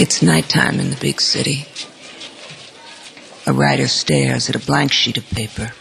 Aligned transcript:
It's 0.00 0.22
nighttime 0.22 0.78
in 0.78 0.90
the 0.90 0.96
big 0.96 1.20
city. 1.20 1.66
A 3.48 3.52
writer 3.52 3.88
stares 3.88 4.48
at 4.48 4.54
a 4.54 4.64
blank 4.64 4.92
sheet 4.92 5.18
of 5.18 5.28
paper. 5.30 5.72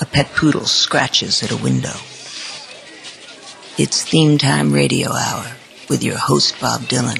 A 0.00 0.06
pet 0.06 0.30
poodle 0.36 0.66
scratches 0.66 1.42
at 1.42 1.50
a 1.50 1.56
window. 1.56 1.96
It's 3.78 4.04
theme 4.04 4.38
time 4.38 4.72
radio 4.72 5.10
hour 5.10 5.56
with 5.88 6.04
your 6.04 6.18
host, 6.18 6.60
Bob 6.60 6.82
Dylan. 6.82 7.18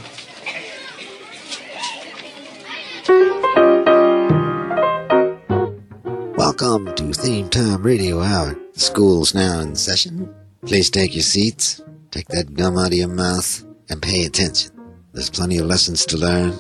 Welcome 6.37 6.95
to 6.95 7.13
Theme 7.13 7.49
Time 7.49 7.83
Radio 7.83 8.23
Hour. 8.23 8.57
The 8.75 8.81
school's 8.81 9.35
now 9.35 9.59
in 9.59 9.75
session. 9.75 10.33
Please 10.65 10.89
take 10.89 11.17
your 11.17 11.25
seats, 11.25 11.83
take 12.13 12.29
that 12.29 12.55
gum 12.55 12.79
out 12.79 12.93
of 12.93 12.95
your 12.95 13.09
mouth, 13.09 13.65
and 13.89 14.03
pay 14.03 14.25
attention. 14.25 14.71
There's 15.13 15.31
plenty 15.31 15.59
of 15.59 15.67
lessons 15.67 16.05
to 16.07 16.17
learn. 16.17 16.55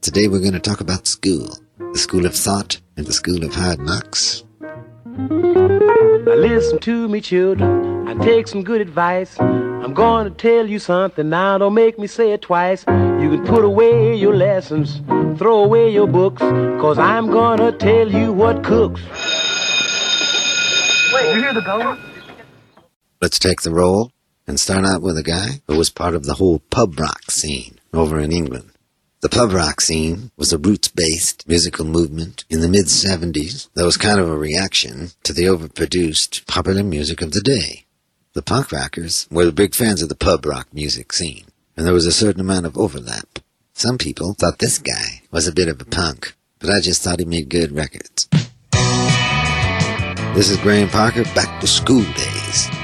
Today 0.00 0.28
we're 0.28 0.40
going 0.40 0.52
to 0.52 0.60
talk 0.60 0.80
about 0.80 1.06
school, 1.06 1.58
the 1.92 1.98
school 1.98 2.26
of 2.26 2.34
thought 2.34 2.80
and 2.96 3.06
the 3.06 3.12
school 3.12 3.44
of 3.44 3.54
hard 3.54 3.80
knocks. 3.80 4.44
Now 5.04 6.34
listen 6.34 6.78
to 6.80 7.08
me, 7.08 7.20
children, 7.20 8.08
and 8.08 8.20
take 8.22 8.46
some 8.46 8.62
good 8.62 8.80
advice. 8.80 9.38
I'm 9.40 9.94
going 9.94 10.24
to 10.24 10.30
tell 10.30 10.66
you 10.66 10.78
something 10.78 11.28
now, 11.28 11.58
don't 11.58 11.74
make 11.74 11.98
me 11.98 12.06
say 12.06 12.32
it 12.32 12.42
twice. 12.42 12.84
You 12.88 13.30
can 13.30 13.46
put 13.46 13.64
away 13.64 14.14
your 14.14 14.36
lessons, 14.36 15.00
throw 15.38 15.64
away 15.64 15.92
your 15.92 16.06
books, 16.06 16.40
cause 16.40 16.98
I'm 16.98 17.30
gonna 17.30 17.72
tell 17.72 18.10
you 18.10 18.32
what 18.32 18.62
cooks. 18.62 19.00
Wait, 21.12 21.34
you 21.34 21.40
hear 21.40 21.52
the 21.52 21.62
bell? 21.64 21.98
Let's 23.20 23.38
take 23.38 23.62
the 23.62 23.72
roll 23.72 24.12
and 24.50 24.58
start 24.58 24.84
out 24.84 25.00
with 25.00 25.16
a 25.16 25.22
guy 25.22 25.62
who 25.68 25.78
was 25.78 25.90
part 25.90 26.12
of 26.12 26.24
the 26.24 26.34
whole 26.34 26.58
pub 26.70 26.98
rock 26.98 27.30
scene 27.30 27.78
over 27.94 28.18
in 28.18 28.32
England. 28.32 28.72
The 29.20 29.28
pub 29.28 29.52
rock 29.52 29.80
scene 29.80 30.32
was 30.36 30.52
a 30.52 30.58
roots-based 30.58 31.46
musical 31.46 31.84
movement 31.84 32.44
in 32.50 32.60
the 32.60 32.68
mid-70s 32.68 33.68
that 33.74 33.84
was 33.84 33.96
kind 33.96 34.18
of 34.18 34.28
a 34.28 34.36
reaction 34.36 35.10
to 35.22 35.32
the 35.32 35.44
overproduced 35.44 36.48
popular 36.48 36.82
music 36.82 37.22
of 37.22 37.30
the 37.30 37.40
day. 37.40 37.84
The 38.32 38.42
punk 38.42 38.72
rockers 38.72 39.28
were 39.30 39.52
big 39.52 39.72
fans 39.72 40.02
of 40.02 40.08
the 40.08 40.16
pub 40.16 40.44
rock 40.44 40.66
music 40.72 41.12
scene, 41.12 41.44
and 41.76 41.86
there 41.86 41.94
was 41.94 42.06
a 42.06 42.12
certain 42.12 42.40
amount 42.40 42.66
of 42.66 42.76
overlap. 42.76 43.38
Some 43.72 43.98
people 43.98 44.34
thought 44.34 44.58
this 44.58 44.80
guy 44.80 45.22
was 45.30 45.46
a 45.46 45.52
bit 45.52 45.68
of 45.68 45.80
a 45.80 45.84
punk, 45.84 46.34
but 46.58 46.70
I 46.70 46.80
just 46.80 47.02
thought 47.02 47.20
he 47.20 47.24
made 47.24 47.50
good 47.50 47.70
records. 47.70 48.26
This 50.34 50.50
is 50.50 50.56
Graham 50.56 50.88
Parker, 50.88 51.22
Back 51.36 51.60
to 51.60 51.68
School 51.68 52.02
Days. 52.02 52.79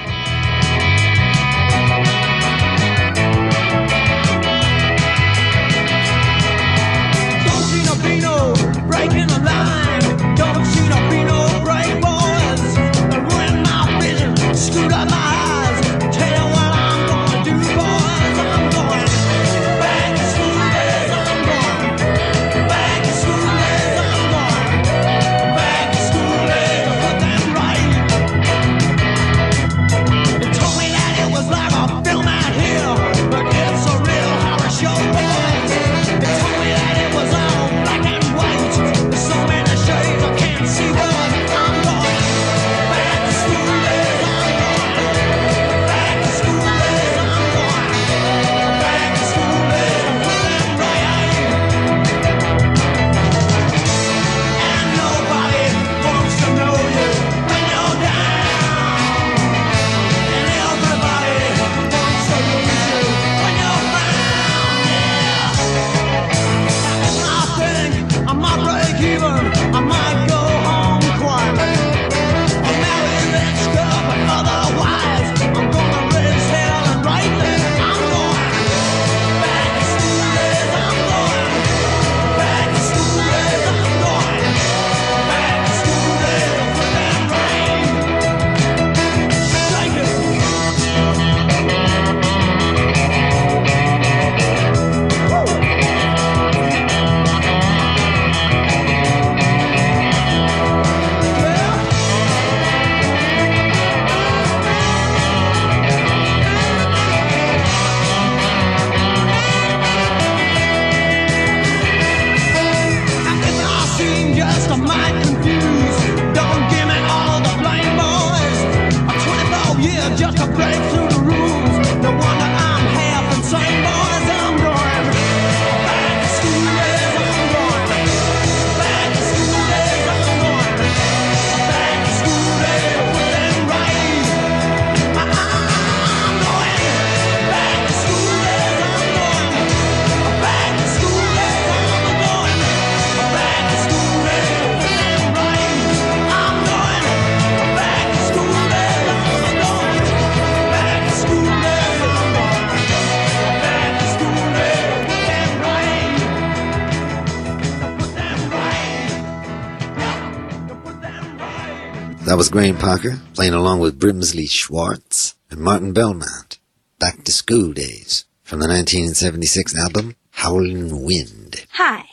That 162.37 162.41
was 162.41 162.51
Graham 162.51 162.77
Parker 162.77 163.19
playing 163.33 163.55
along 163.55 163.81
with 163.81 163.99
Brinsley 163.99 164.47
Schwarz 164.47 165.37
and 165.51 165.59
Martin 165.59 165.95
Belmont. 165.95 166.59
Back 166.99 167.25
to 167.25 167.33
School 167.33 167.73
Days 167.73 168.27
from 168.43 168.59
the 168.59 168.69
1976 168.69 169.75
album 169.75 170.17
Howling 170.33 171.03
Wind. 171.03 171.65
Hi, 171.73 172.05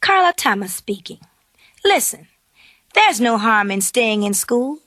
Carla 0.00 0.32
Thomas 0.36 0.74
speaking. 0.74 1.20
Listen, 1.84 2.26
there's 2.92 3.20
no 3.20 3.38
harm 3.38 3.70
in 3.70 3.80
staying 3.80 4.24
in 4.24 4.34
school. 4.34 4.80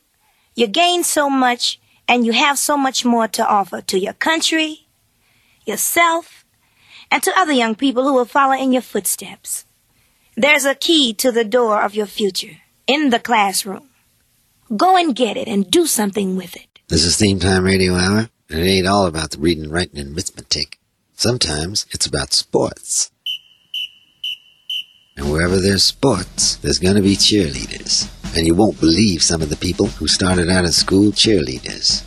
You 0.55 0.67
gain 0.67 1.05
so 1.05 1.29
much 1.29 1.79
and 2.05 2.25
you 2.25 2.33
have 2.33 2.59
so 2.59 2.75
much 2.75 3.05
more 3.05 3.29
to 3.29 3.47
offer 3.47 3.79
to 3.79 3.97
your 3.97 4.11
country, 4.11 4.87
yourself, 5.65 6.43
and 7.09 7.23
to 7.23 7.31
other 7.37 7.53
young 7.53 7.75
people 7.75 8.03
who 8.03 8.13
will 8.13 8.25
follow 8.25 8.61
in 8.61 8.73
your 8.73 8.81
footsteps. 8.81 9.63
There's 10.35 10.65
a 10.65 10.75
key 10.75 11.13
to 11.13 11.31
the 11.31 11.45
door 11.45 11.81
of 11.81 11.95
your 11.95 12.07
future 12.07 12.57
in 12.87 13.09
the 13.09 13.19
classroom. 13.19 13.87
Go 14.77 14.95
and 14.95 15.13
get 15.13 15.35
it 15.35 15.49
and 15.49 15.69
do 15.69 15.85
something 15.85 16.37
with 16.37 16.55
it. 16.55 16.79
This 16.87 17.03
is 17.03 17.17
Theme 17.17 17.39
Time 17.39 17.65
Radio 17.65 17.95
Hour, 17.95 18.29
and 18.49 18.59
it 18.59 18.63
ain't 18.63 18.87
all 18.87 19.05
about 19.05 19.31
the 19.31 19.37
reading, 19.37 19.69
writing, 19.69 19.99
and 19.99 20.15
arithmetic. 20.15 20.79
Sometimes 21.13 21.85
it's 21.91 22.05
about 22.05 22.31
sports. 22.31 23.11
And 25.17 25.29
wherever 25.29 25.59
there's 25.59 25.83
sports, 25.83 26.55
there's 26.55 26.79
gonna 26.79 27.01
be 27.01 27.17
cheerleaders. 27.17 28.07
And 28.33 28.47
you 28.47 28.55
won't 28.55 28.79
believe 28.79 29.21
some 29.21 29.41
of 29.41 29.49
the 29.49 29.57
people 29.57 29.87
who 29.87 30.07
started 30.07 30.49
out 30.49 30.63
as 30.63 30.77
school 30.77 31.11
cheerleaders. 31.11 32.03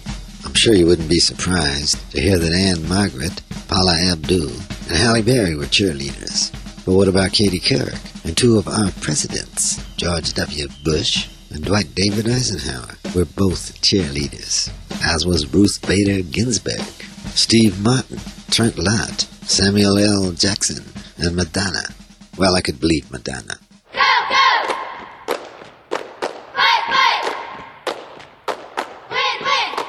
I'm 0.46 0.54
sure 0.54 0.74
you 0.74 0.86
wouldn't 0.86 1.10
be 1.10 1.20
surprised 1.20 1.98
to 2.12 2.20
hear 2.20 2.38
that 2.38 2.54
Ann-Margret, 2.54 3.42
Paula 3.68 3.94
Abdul, 4.10 4.48
and 4.88 4.96
Halle 4.96 5.20
Berry 5.20 5.54
were 5.54 5.66
cheerleaders. 5.66 6.50
But 6.86 6.94
what 6.94 7.08
about 7.08 7.32
Katie 7.32 7.60
Couric 7.60 8.24
and 8.24 8.34
two 8.34 8.56
of 8.56 8.68
our 8.68 8.90
presidents, 9.02 9.84
George 9.98 10.32
W. 10.32 10.66
Bush 10.82 11.28
and 11.54 11.64
Dwight 11.64 11.94
David 11.94 12.28
Eisenhower, 12.28 12.96
were 13.14 13.24
both 13.24 13.80
cheerleaders, 13.80 14.72
as 15.04 15.24
was 15.24 15.54
Ruth 15.54 15.80
Bader 15.86 16.22
Ginsburg, 16.22 16.82
Steve 17.30 17.80
Martin, 17.80 18.18
Trent 18.50 18.76
Lott, 18.76 19.20
Samuel 19.42 19.98
L. 19.98 20.32
Jackson, 20.32 20.84
and 21.16 21.36
Madonna. 21.36 21.84
Well, 22.36 22.56
I 22.56 22.60
could 22.60 22.80
believe 22.80 23.08
Madonna. 23.12 23.54
Go, 23.92 24.00
go! 24.28 24.74
Fight, 26.56 26.82
fight! 26.90 27.36
Win, 29.10 29.36
win! 29.40 29.86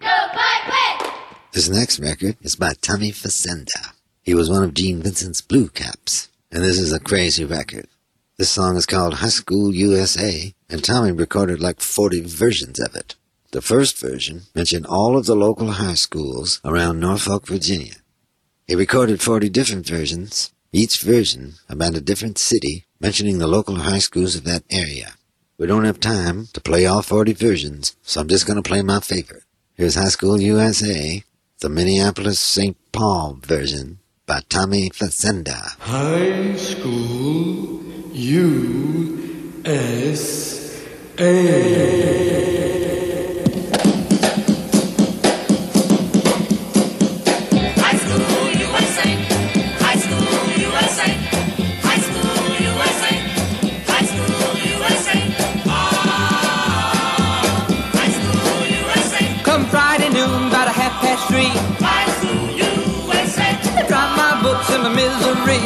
Go, 0.00 0.08
fight, 0.08 1.02
win! 1.02 1.12
This 1.52 1.68
next 1.68 2.00
record 2.00 2.38
is 2.40 2.56
by 2.56 2.72
Tommy 2.80 3.12
Facenda. 3.12 3.92
He 4.22 4.34
was 4.34 4.48
one 4.48 4.64
of 4.64 4.72
Gene 4.72 5.02
Vincent's 5.02 5.42
Blue 5.42 5.68
Caps, 5.68 6.30
and 6.50 6.64
this 6.64 6.78
is 6.78 6.94
a 6.94 7.00
crazy 7.00 7.44
record. 7.44 7.88
This 8.36 8.50
song 8.50 8.76
is 8.76 8.84
called 8.84 9.14
High 9.14 9.28
School 9.28 9.72
USA, 9.72 10.52
and 10.68 10.82
Tommy 10.82 11.12
recorded 11.12 11.60
like 11.60 11.80
40 11.80 12.22
versions 12.22 12.80
of 12.80 12.96
it. 12.96 13.14
The 13.52 13.62
first 13.62 13.96
version 13.96 14.42
mentioned 14.56 14.86
all 14.86 15.16
of 15.16 15.26
the 15.26 15.36
local 15.36 15.70
high 15.70 15.94
schools 15.94 16.60
around 16.64 16.98
Norfolk, 16.98 17.46
Virginia. 17.46 17.94
He 18.66 18.74
recorded 18.74 19.22
40 19.22 19.48
different 19.50 19.86
versions, 19.86 20.52
each 20.72 21.00
version 21.00 21.54
about 21.68 21.94
a 21.94 22.00
different 22.00 22.38
city, 22.38 22.86
mentioning 22.98 23.38
the 23.38 23.46
local 23.46 23.76
high 23.76 24.00
schools 24.00 24.34
of 24.34 24.42
that 24.42 24.64
area. 24.68 25.14
We 25.56 25.68
don't 25.68 25.84
have 25.84 26.00
time 26.00 26.48
to 26.54 26.60
play 26.60 26.86
all 26.86 27.02
40 27.02 27.34
versions, 27.34 27.94
so 28.02 28.20
I'm 28.20 28.28
just 28.28 28.48
going 28.48 28.60
to 28.60 28.68
play 28.68 28.82
my 28.82 28.98
favorite. 28.98 29.44
Here's 29.74 29.94
High 29.94 30.08
School 30.08 30.40
USA, 30.40 31.22
the 31.60 31.68
Minneapolis 31.68 32.40
St. 32.40 32.76
Paul 32.90 33.38
version 33.40 34.00
by 34.26 34.40
Tommy 34.48 34.90
Facenda. 34.90 35.78
High 35.78 36.56
School 36.56 37.83
USA. 38.14 39.66
High 47.76 47.98
school 47.98 48.50
USA. 48.60 49.16
High 49.80 49.98
school 49.98 50.22
USA. 50.62 51.10
High 51.82 51.98
school 54.06 54.54
USA. 54.62 55.18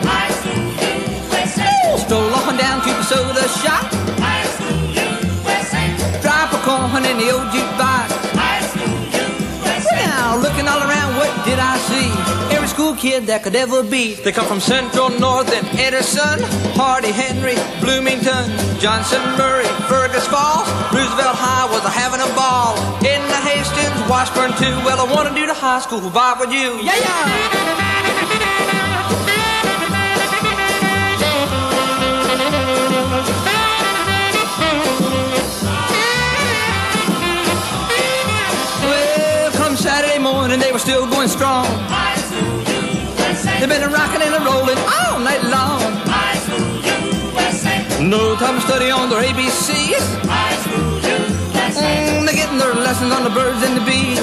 soda 3.10 3.48
shop. 3.66 3.90
High 4.22 4.46
school 4.54 4.86
USA. 4.94 5.82
Drop 6.22 6.54
a 6.54 6.60
corn 6.62 7.04
in 7.10 7.18
the 7.18 7.34
old 7.34 7.50
jukebox. 7.50 8.06
High 8.38 8.62
school 8.70 9.02
USA. 9.18 10.06
Now, 10.06 10.38
looking 10.38 10.68
all 10.70 10.78
around, 10.78 11.18
what 11.18 11.34
did 11.42 11.58
I 11.58 11.76
see? 11.90 12.10
Every 12.54 12.68
school 12.68 12.94
kid 12.94 13.26
that 13.26 13.42
could 13.42 13.56
ever 13.56 13.82
be. 13.82 14.14
They 14.14 14.32
come 14.32 14.46
from 14.46 14.60
Central, 14.62 15.10
North, 15.10 15.50
and 15.50 15.66
Edison. 15.80 16.38
Hardy, 16.78 17.10
Henry, 17.10 17.58
Bloomington, 17.82 18.46
Johnson, 18.78 19.22
Murray, 19.42 19.70
Fergus 19.90 20.28
Falls. 20.30 20.70
Roosevelt 20.94 21.34
High 21.34 21.66
was 21.74 21.84
a 21.90 21.90
having 21.90 22.22
a 22.22 22.30
ball. 22.38 22.78
In 23.02 23.22
the 23.34 23.42
Hastings, 23.50 24.00
Washburn 24.06 24.54
too. 24.62 24.76
Well, 24.86 25.02
I 25.02 25.10
want 25.10 25.28
to 25.30 25.34
do 25.34 25.48
the 25.48 25.58
high 25.58 25.82
school 25.82 26.02
vibe 26.14 26.42
with 26.42 26.54
you. 26.54 26.78
Yeah, 26.86 26.94
yeah. 26.94 27.89
Morning, 40.60 40.68
they 40.68 40.74
were 40.74 40.80
still 40.80 41.08
going 41.08 41.30
strong. 41.30 41.66
They've 43.60 43.70
been 43.70 43.92
rocking 43.92 44.22
and 44.22 44.44
rolling 44.44 44.78
all 44.78 45.20
night 45.20 45.44
long. 45.44 45.80
No 48.10 48.36
time 48.36 48.56
to 48.56 48.62
study 48.62 48.92
on 48.92 49.10
their 49.10 49.24
ABCs. 49.24 50.04
Mm, 51.80 52.26
they're 52.26 52.36
getting 52.36 52.58
their 52.58 52.74
lessons 52.74 53.14
on 53.14 53.24
the 53.24 53.30
birds 53.30 53.64
and 53.64 53.78
the 53.78 53.86
bees. 53.86 54.20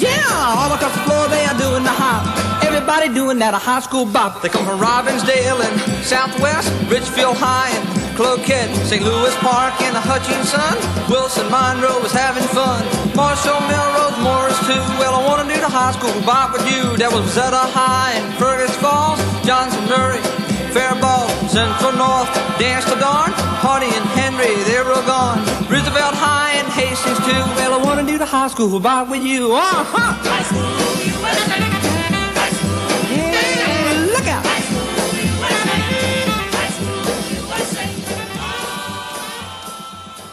Yeah, 0.00 0.56
all 0.56 0.72
across 0.72 0.94
the 0.94 1.04
floor 1.04 1.28
they 1.28 1.44
are 1.44 1.58
doing 1.58 1.82
the 1.82 1.92
hop. 1.92 2.24
Everybody 2.64 3.12
doing 3.12 3.38
that 3.40 3.52
a 3.54 3.58
high 3.58 3.80
school 3.80 4.06
bop. 4.06 4.40
They 4.40 4.48
come 4.48 4.64
from 4.64 4.78
Robbinsdale 4.78 5.60
and 5.60 6.04
Southwest, 6.04 6.72
Richfield 6.90 7.36
High 7.36 7.70
and 7.70 8.03
Cloquet, 8.14 8.70
St. 8.86 9.02
Louis 9.02 9.34
Park 9.42 9.74
and 9.82 9.94
the 9.96 10.00
Hutchinson. 10.00 10.78
Wilson 11.10 11.50
Monroe 11.50 11.98
was 11.98 12.12
having 12.12 12.46
fun. 12.54 12.86
Marshall, 13.18 13.58
Melrose, 13.66 14.18
Morris 14.22 14.58
too. 14.70 14.78
Well, 15.02 15.18
I 15.18 15.26
want 15.26 15.42
to 15.42 15.48
do 15.52 15.58
the 15.60 15.68
high 15.68 15.90
school 15.90 16.14
bop 16.22 16.52
with 16.54 16.62
you. 16.70 16.96
That 16.96 17.10
was 17.10 17.26
Zeta 17.34 17.66
High 17.74 18.14
and 18.14 18.30
Fergus 18.38 18.70
Falls, 18.78 19.18
Johnson, 19.42 19.82
Murray, 19.90 20.22
Faribault, 20.70 21.26
Central 21.50 21.92
North, 21.98 22.30
Dance 22.58 22.86
to 22.86 22.94
Darn, 23.02 23.34
Hardy 23.62 23.90
and 23.90 24.06
Henry, 24.14 24.54
they 24.62 24.78
were 24.78 24.94
all 24.94 25.06
gone. 25.06 25.42
Roosevelt 25.66 26.14
High 26.14 26.54
and 26.54 26.70
Hastings 26.70 27.18
too. 27.26 27.42
Well, 27.58 27.74
I 27.74 27.82
want 27.82 27.98
to 27.98 28.06
do 28.06 28.18
the 28.18 28.26
high 28.26 28.46
school 28.46 28.78
bop 28.78 29.10
with 29.10 29.22
you. 29.22 29.54
Uh-huh. 29.54 30.14
High 30.22 30.46
school 30.46 30.70
USA. 31.02 31.73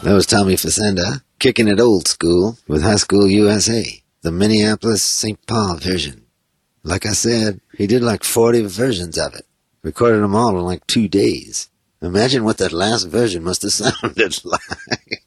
That 0.02 0.14
was 0.14 0.26
Tommy 0.26 0.54
Facenda, 0.54 1.22
kicking 1.38 1.68
it 1.68 1.78
old 1.78 2.08
school 2.08 2.58
with 2.66 2.82
High 2.82 2.96
School 2.96 3.28
USA, 3.28 4.02
the 4.22 4.32
Minneapolis 4.32 5.04
St. 5.04 5.38
Paul 5.46 5.76
version. 5.76 6.26
Like 6.82 7.06
I 7.06 7.12
said, 7.12 7.60
he 7.78 7.86
did 7.86 8.02
like 8.02 8.24
40 8.24 8.62
versions 8.62 9.16
of 9.16 9.36
it, 9.36 9.46
recorded 9.84 10.20
them 10.20 10.34
all 10.34 10.58
in 10.58 10.64
like 10.64 10.84
two 10.88 11.06
days. 11.06 11.70
Imagine 12.00 12.42
what 12.42 12.58
that 12.58 12.72
last 12.72 13.04
version 13.04 13.44
must 13.44 13.62
have 13.62 13.72
sounded 14.02 14.44
like. 14.44 15.22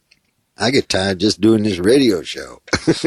I 0.58 0.72
get 0.72 0.90
tired 0.90 1.20
just 1.22 1.40
doing 1.40 1.64
this 1.64 1.80
radio 1.80 2.22
show. 2.22 2.62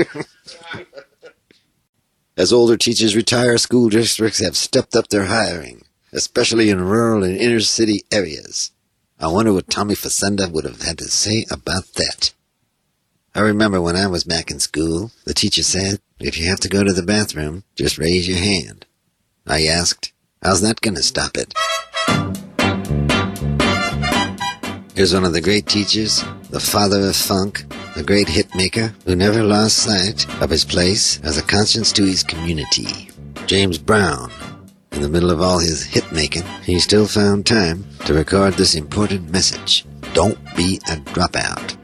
As 2.39 2.51
older 2.51 2.79
teachers 2.79 3.15
retire, 3.15 3.59
school 3.59 3.91
districts 3.91 4.43
have 4.43 4.57
stepped 4.57 4.97
up 4.97 5.09
their 5.09 5.27
hiring, 5.27 5.83
especially 6.15 6.71
in 6.71 6.81
rural 6.81 7.23
and 7.23 7.37
inner 7.37 7.61
city 7.61 8.05
areas. 8.11 8.71
I 9.21 9.27
wonder 9.27 9.53
what 9.53 9.69
Tommy 9.69 9.97
Facenda 9.97 10.49
would 10.49 10.65
have 10.65 10.83
had 10.83 10.99
to 10.99 11.07
say 11.07 11.45
about 11.51 11.95
that. 11.95 12.33
I 13.35 13.41
remember 13.41 13.81
when 13.81 13.97
I 13.97 14.07
was 14.07 14.23
back 14.23 14.49
in 14.49 14.61
school, 14.61 15.11
the 15.25 15.35
teacher 15.35 15.65
said, 15.65 15.99
if 16.21 16.39
you 16.39 16.49
have 16.49 16.61
to 16.61 16.69
go 16.69 16.85
to 16.85 16.93
the 16.93 17.03
bathroom, 17.03 17.65
just 17.75 17.99
raise 17.99 18.29
your 18.29 18.39
hand. 18.39 18.87
I 19.45 19.65
asked, 19.65 20.13
how's 20.41 20.61
that 20.61 20.81
going 20.83 20.95
to 20.95 21.03
stop 21.03 21.37
it? 21.37 21.53
Here's 24.95 25.13
one 25.13 25.25
of 25.25 25.33
the 25.33 25.41
great 25.43 25.67
teachers, 25.67 26.23
the 26.51 26.61
father 26.61 27.01
of 27.01 27.17
funk, 27.17 27.65
a 27.97 28.05
great 28.05 28.29
hit 28.29 28.55
maker 28.55 28.95
who 29.05 29.17
never 29.17 29.43
lost 29.43 29.79
sight 29.79 30.29
of 30.41 30.51
his 30.51 30.65
place 30.65 31.21
as 31.25 31.39
a 31.39 31.43
conscience 31.43 31.91
to 31.95 32.05
his 32.05 32.23
community. 32.23 33.11
James 33.47 33.79
Brown. 33.79 34.31
In 34.93 35.03
the 35.03 35.09
middle 35.09 35.31
of 35.31 35.41
all 35.41 35.59
his 35.59 35.85
hit 35.85 36.11
making, 36.13 36.43
he 36.65 36.81
still 36.81 37.07
found 37.07 37.47
time 37.47 37.85
to 38.07 38.15
record 38.15 38.55
this 38.55 38.75
important 38.75 39.31
message. 39.31 39.85
Don't 40.13 40.39
be 40.57 40.81
a 40.89 40.97
dropout. 41.13 41.77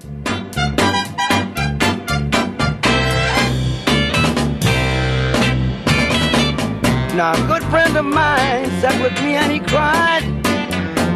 Now, 7.15 7.33
a 7.33 7.47
good 7.47 7.63
friend 7.71 7.97
of 7.97 8.05
mine 8.05 8.67
sat 8.81 9.01
with 9.01 9.13
me 9.23 9.35
and 9.37 9.53
he 9.53 9.61
cried. 9.61 10.25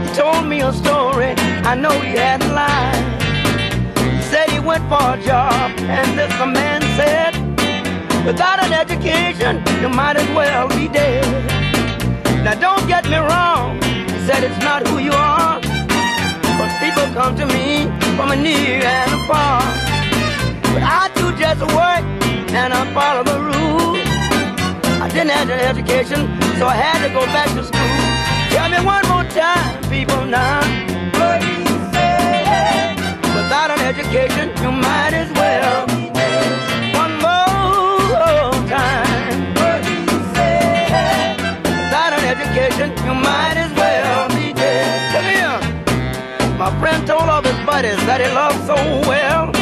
He 0.07 0.15
told 0.15 0.47
me 0.47 0.61
a 0.61 0.73
story, 0.73 1.35
I 1.67 1.75
know 1.75 1.99
he 2.01 2.13
hadn't 2.13 2.55
lied. 2.55 3.23
He 4.15 4.23
said 4.23 4.49
he 4.51 4.61
went 4.61 4.85
for 4.89 5.03
a 5.15 5.21
job, 5.25 5.73
and 5.81 6.17
this 6.17 6.33
a 6.39 6.47
man 6.47 6.83
said, 6.97 7.35
Without 8.25 8.63
an 8.63 8.73
education, 8.73 9.63
you 9.83 9.89
might 9.89 10.17
as 10.17 10.29
well 10.37 10.69
be 10.69 10.87
dead. 10.87 11.68
Now, 12.45 12.55
don't 12.55 12.87
get 12.87 13.05
me 13.05 13.17
wrong, 13.17 13.83
he 13.83 14.19
said 14.27 14.45
it's 14.45 14.59
not 14.63 14.87
who 14.87 14.99
you 14.99 15.13
are. 15.13 15.61
But 16.59 16.71
people 16.81 17.07
come 17.15 17.37
to 17.37 17.47
me 17.47 17.87
from 18.17 18.31
a 18.31 18.37
near 18.37 18.83
and 18.83 19.13
a 19.13 19.21
far. 19.27 19.61
But 20.73 20.83
I 20.83 21.11
do 21.15 21.37
just 21.37 21.61
work 21.75 22.05
and 22.55 22.73
I 22.73 22.83
follow 22.95 23.25
the 23.25 23.39
rules. 23.41 23.99
I 25.03 25.09
didn't 25.09 25.31
have 25.31 25.49
an 25.51 25.61
education, 25.61 26.21
so 26.59 26.67
I 26.67 26.75
had 26.75 27.07
to 27.07 27.13
go 27.13 27.25
back 27.27 27.49
to 27.57 27.63
school. 27.63 27.99
Tell 28.51 28.69
me 28.71 28.81
one 28.85 29.07
more 29.09 29.25
time, 29.31 29.83
people 29.91 30.25
now. 30.25 30.61
What 31.19 31.43
he 31.43 31.65
said. 31.93 32.97
Without 33.35 33.71
an 33.71 33.81
education, 33.81 34.51
you 34.63 34.73
might 34.73 35.13
as 35.13 35.31
well. 35.33 36.08
condition, 42.79 43.07
you 43.07 43.15
might 43.15 43.57
as 43.57 43.73
well 43.75 44.29
be 44.29 44.53
dead. 44.53 45.13
Come 45.13 45.25
here. 45.25 46.59
My 46.59 46.71
friend 46.81 47.07
told 47.07 47.23
all 47.23 47.43
his 47.43 47.59
buddies 47.67 47.99
that 48.07 48.21
he 48.21 48.29
loved 48.33 48.61
so 48.67 48.75
well, 49.09 49.55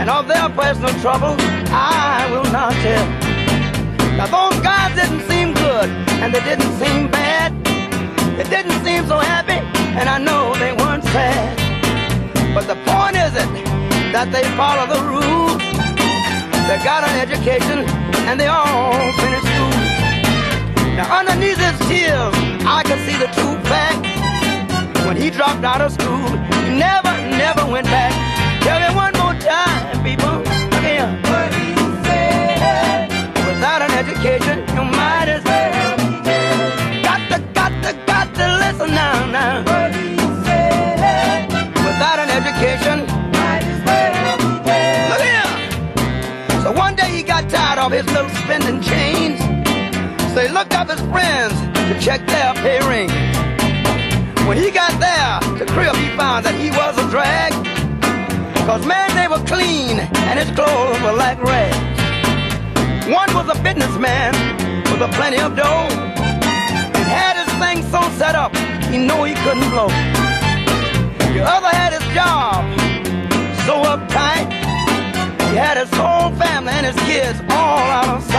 and 0.00 0.10
of 0.10 0.26
their 0.28 0.48
personal 0.50 0.94
troubles 1.00 1.38
I 1.70 2.28
will 2.30 2.50
not 2.52 2.72
tell. 2.82 3.06
Now 4.18 4.26
those 4.26 4.60
guys 4.62 4.94
didn't 4.94 5.22
seem 5.28 5.54
good, 5.54 5.90
and 6.22 6.32
they 6.32 6.40
didn't 6.40 6.72
seem 6.78 7.10
bad. 7.10 7.52
They 8.36 8.44
didn't 8.44 8.78
seem 8.84 9.06
so 9.06 9.18
happy, 9.18 9.58
and 9.98 10.08
I 10.08 10.18
know 10.18 10.54
they 10.56 10.72
weren't 10.72 11.04
sad. 11.04 11.54
But 12.54 12.66
the 12.66 12.78
point 12.86 13.16
isn't 13.16 13.52
that 14.14 14.30
they 14.30 14.44
follow 14.58 14.86
the 14.86 15.02
rules. 15.02 15.62
They 16.68 16.78
got 16.82 17.02
an 17.04 17.14
education, 17.18 17.86
and 18.28 18.38
they 18.40 18.46
all 18.46 19.12
finished 19.22 19.53
now 20.96 21.18
underneath 21.18 21.58
his 21.58 21.76
tears, 21.88 22.34
I 22.64 22.82
can 22.86 22.98
see 23.04 23.18
the 23.18 23.26
true 23.34 23.58
fact. 23.66 24.06
When 25.06 25.16
he 25.16 25.28
dropped 25.28 25.64
out 25.64 25.80
of 25.80 25.90
school, 25.90 26.28
he 26.62 26.78
never, 26.78 27.10
never 27.34 27.66
went 27.66 27.86
back. 27.86 28.12
Tell 28.62 28.78
me 28.78 28.94
one 28.94 29.12
more 29.18 29.34
time, 29.42 30.04
people. 30.04 30.38
Look 30.70 30.84
here. 30.86 31.10
What 31.26 31.52
he 31.52 31.74
said. 32.06 33.10
Without 33.44 33.82
an 33.82 33.90
education, 33.90 34.60
you 34.76 34.84
might 34.84 35.28
as 35.28 35.42
well. 35.42 35.96
Got 37.02 37.20
to, 37.30 37.38
got 37.58 37.72
to, 37.82 37.92
got 38.06 38.32
to 38.38 38.46
listen 38.62 38.94
now, 38.94 39.26
now. 39.26 39.64
What 39.66 39.90
he 39.96 40.16
said. 40.46 41.50
Without 41.88 42.18
an 42.22 42.30
education, 42.30 43.04
might 43.34 43.66
as 43.66 43.80
well. 43.82 44.38
Look 45.10 45.22
here. 45.26 46.62
So 46.62 46.70
one 46.70 46.94
day 46.94 47.10
he 47.10 47.24
got 47.24 47.50
tired 47.50 47.80
of 47.80 47.90
his 47.90 48.06
little 48.06 48.30
spending 48.30 48.80
chains. 48.80 49.23
He 50.84 50.90
his 50.90 51.00
friends 51.08 51.54
to 51.88 51.98
check 51.98 52.26
their 52.26 52.52
pay 52.60 52.78
ring. 52.86 53.08
When 54.46 54.58
he 54.58 54.70
got 54.70 54.92
there 55.00 55.40
the 55.56 55.64
crib, 55.72 55.96
he 55.96 56.08
found 56.14 56.44
that 56.44 56.54
he 56.60 56.68
was 56.68 56.98
a 56.98 57.08
drag. 57.08 57.52
Cause 58.66 58.84
man, 58.84 59.08
they 59.16 59.26
were 59.26 59.42
clean 59.46 60.00
and 60.28 60.38
his 60.38 60.50
clothes 60.54 61.00
were 61.00 61.16
like 61.16 61.42
rags. 61.42 61.76
One 63.08 63.32
was 63.32 63.48
a 63.48 63.58
businessman 63.62 64.34
with 64.92 65.00
a 65.00 65.08
plenty 65.16 65.40
of 65.40 65.56
dough. 65.56 65.88
And 65.88 67.06
had 67.08 67.40
his 67.40 67.48
thing 67.56 67.80
so 67.88 68.02
set 68.18 68.34
up, 68.34 68.54
he 68.92 68.98
knew 68.98 69.24
he 69.24 69.32
couldn't 69.40 69.70
blow. 69.70 69.88
The 71.32 71.44
other 71.48 71.72
had 71.72 71.96
his 71.96 72.04
job 72.12 72.60
so 73.64 73.80
uptight. 73.88 74.52
He 75.48 75.56
had 75.56 75.78
his 75.78 75.90
whole 75.96 76.28
family 76.36 76.72
and 76.72 76.84
his 76.84 76.98
kids 77.08 77.40
all 77.48 77.88
out 77.88 78.08
of 78.18 78.22
sight. 78.22 78.33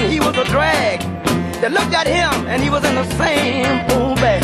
And 0.00 0.12
he 0.12 0.18
was 0.18 0.36
a 0.36 0.44
drag? 0.44 1.00
They 1.60 1.68
looked 1.68 1.92
at 1.92 2.06
him 2.06 2.46
and 2.48 2.62
he 2.62 2.70
was 2.70 2.84
in 2.84 2.94
the 2.94 3.04
same 3.20 3.84
pool 3.88 4.14
bag. 4.16 4.42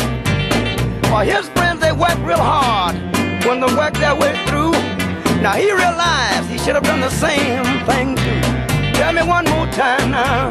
For 1.09 1.23
his 1.23 1.49
friends, 1.49 1.81
they 1.81 1.91
worked 1.91 2.19
real 2.19 2.37
hard 2.37 2.95
when 3.45 3.59
they 3.59 3.73
worked 3.73 3.97
their 3.97 4.15
way 4.15 4.33
through. 4.45 4.73
Now 5.41 5.53
he 5.53 5.71
realized 5.71 6.49
he 6.49 6.57
should 6.59 6.75
have 6.75 6.83
done 6.83 7.01
the 7.01 7.09
same 7.09 7.65
thing 7.89 8.15
too. 8.15 8.41
Tell 8.99 9.13
me 9.13 9.23
one 9.23 9.45
more 9.45 9.67
time 9.67 10.11
now. 10.11 10.47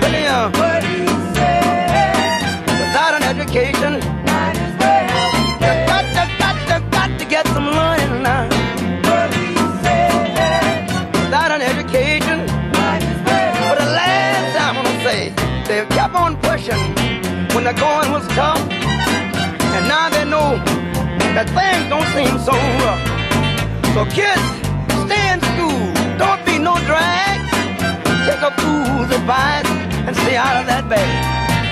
William. 0.00 0.48
Uh, 0.48 0.60
what 0.60 0.82
he 0.84 1.06
said. 1.36 2.40
Without 2.80 3.12
an 3.18 3.24
education. 3.24 4.00
Might 4.24 4.56
as 4.56 4.72
well. 4.80 5.36
You 5.44 5.86
got 5.92 6.04
to, 6.16 6.24
got 6.38 6.56
to, 6.68 6.90
got 6.90 7.18
to 7.18 7.24
get 7.26 7.46
some 7.48 7.66
learning 7.66 8.22
now. 8.22 8.55
Say, 15.16 15.32
they 15.66 15.86
kept 15.96 16.14
on 16.14 16.36
pushing 16.42 16.82
when 17.54 17.64
the 17.64 17.74
going 17.84 18.10
was 18.12 18.26
tough. 18.40 18.60
And 19.76 19.84
now 19.88 20.08
they 20.10 20.24
know 20.24 20.48
that 21.36 21.46
things 21.56 21.84
don't 21.92 22.08
seem 22.16 22.34
so 22.48 22.54
rough. 22.84 23.02
So 23.94 24.02
kids, 24.18 24.46
stay 25.04 25.24
in 25.32 25.40
school. 25.52 25.84
Don't 26.22 26.42
be 26.48 26.58
no 26.58 26.74
drag. 26.88 27.36
Take 28.26 28.42
a 28.50 28.52
fool's 28.60 29.10
advice 29.18 29.70
and 30.06 30.14
stay 30.22 30.36
out 30.36 30.56
of 30.60 30.66
that 30.72 30.84
bag. 30.88 31.10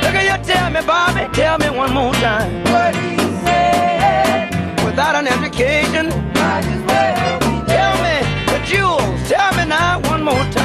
Look 0.03 0.15
at 0.21 0.25
you, 0.31 0.37
tell 0.53 0.69
me, 0.75 0.81
Bobby, 0.87 1.25
tell 1.35 1.59
me 1.59 1.69
one 1.83 1.93
more 1.93 2.15
time. 2.15 2.51
What 2.73 2.95
he 2.97 3.17
said. 3.45 4.49
Without 4.85 5.15
an 5.21 5.27
education, 5.27 6.07
might 6.39 6.67
as 6.75 6.83
well. 6.89 7.41
Tell 7.77 7.95
me, 8.05 8.17
the 8.53 8.59
jewels, 8.71 9.21
tell 9.29 9.53
me 9.59 9.65
now 9.67 10.01
one 10.13 10.23
more 10.23 10.45
time. 10.53 10.64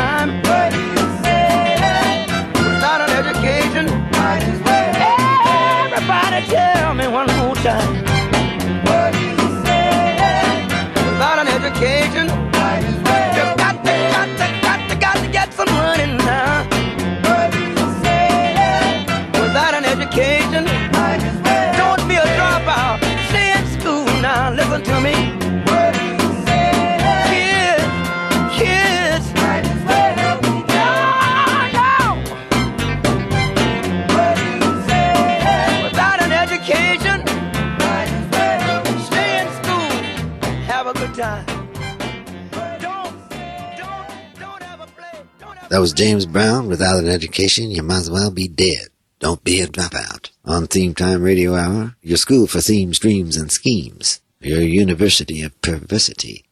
That 45.79 45.83
was 45.83 45.93
James 45.93 46.25
Brown. 46.25 46.67
Without 46.67 46.99
an 46.99 47.07
education, 47.07 47.71
you 47.71 47.81
might 47.83 47.99
as 47.99 48.11
well 48.11 48.31
be 48.31 48.49
dead. 48.49 48.89
Don't 49.19 49.41
be 49.45 49.61
a 49.61 49.65
dropout. 49.65 50.29
On 50.43 50.67
Theme 50.67 50.93
Time 50.93 51.23
Radio 51.23 51.55
Hour, 51.55 51.95
your 52.01 52.17
school 52.17 52.47
for 52.47 52.59
themes, 52.59 52.99
dreams, 52.99 53.37
and 53.37 53.49
schemes. 53.49 54.19
Your 54.41 54.59
university 54.59 55.41
of 55.41 55.61
perversity. 55.61 56.43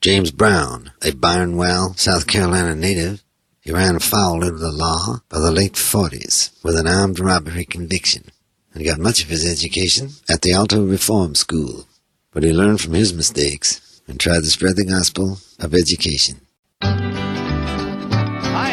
James 0.00 0.30
Brown, 0.30 0.92
a 1.02 1.10
Barnwell, 1.10 1.94
South 1.94 2.28
Carolina 2.28 2.76
native, 2.76 3.24
he 3.60 3.72
ran 3.72 3.98
foul 3.98 4.44
of 4.44 4.60
the 4.60 4.70
law 4.70 5.18
by 5.28 5.40
the 5.40 5.50
late 5.50 5.72
40s 5.72 6.52
with 6.62 6.76
an 6.76 6.86
armed 6.86 7.18
robbery 7.18 7.64
conviction 7.64 8.30
and 8.72 8.84
got 8.84 9.00
much 9.00 9.20
of 9.20 9.30
his 9.30 9.44
education 9.44 10.10
at 10.30 10.42
the 10.42 10.52
Alto 10.52 10.86
Reform 10.86 11.34
School. 11.34 11.88
But 12.30 12.44
he 12.44 12.52
learned 12.52 12.80
from 12.80 12.94
his 12.94 13.12
mistakes 13.12 14.00
and 14.06 14.20
tried 14.20 14.44
to 14.44 14.46
spread 14.46 14.76
the 14.76 14.84
gospel 14.84 15.38
of 15.58 15.74
education. 15.74 16.42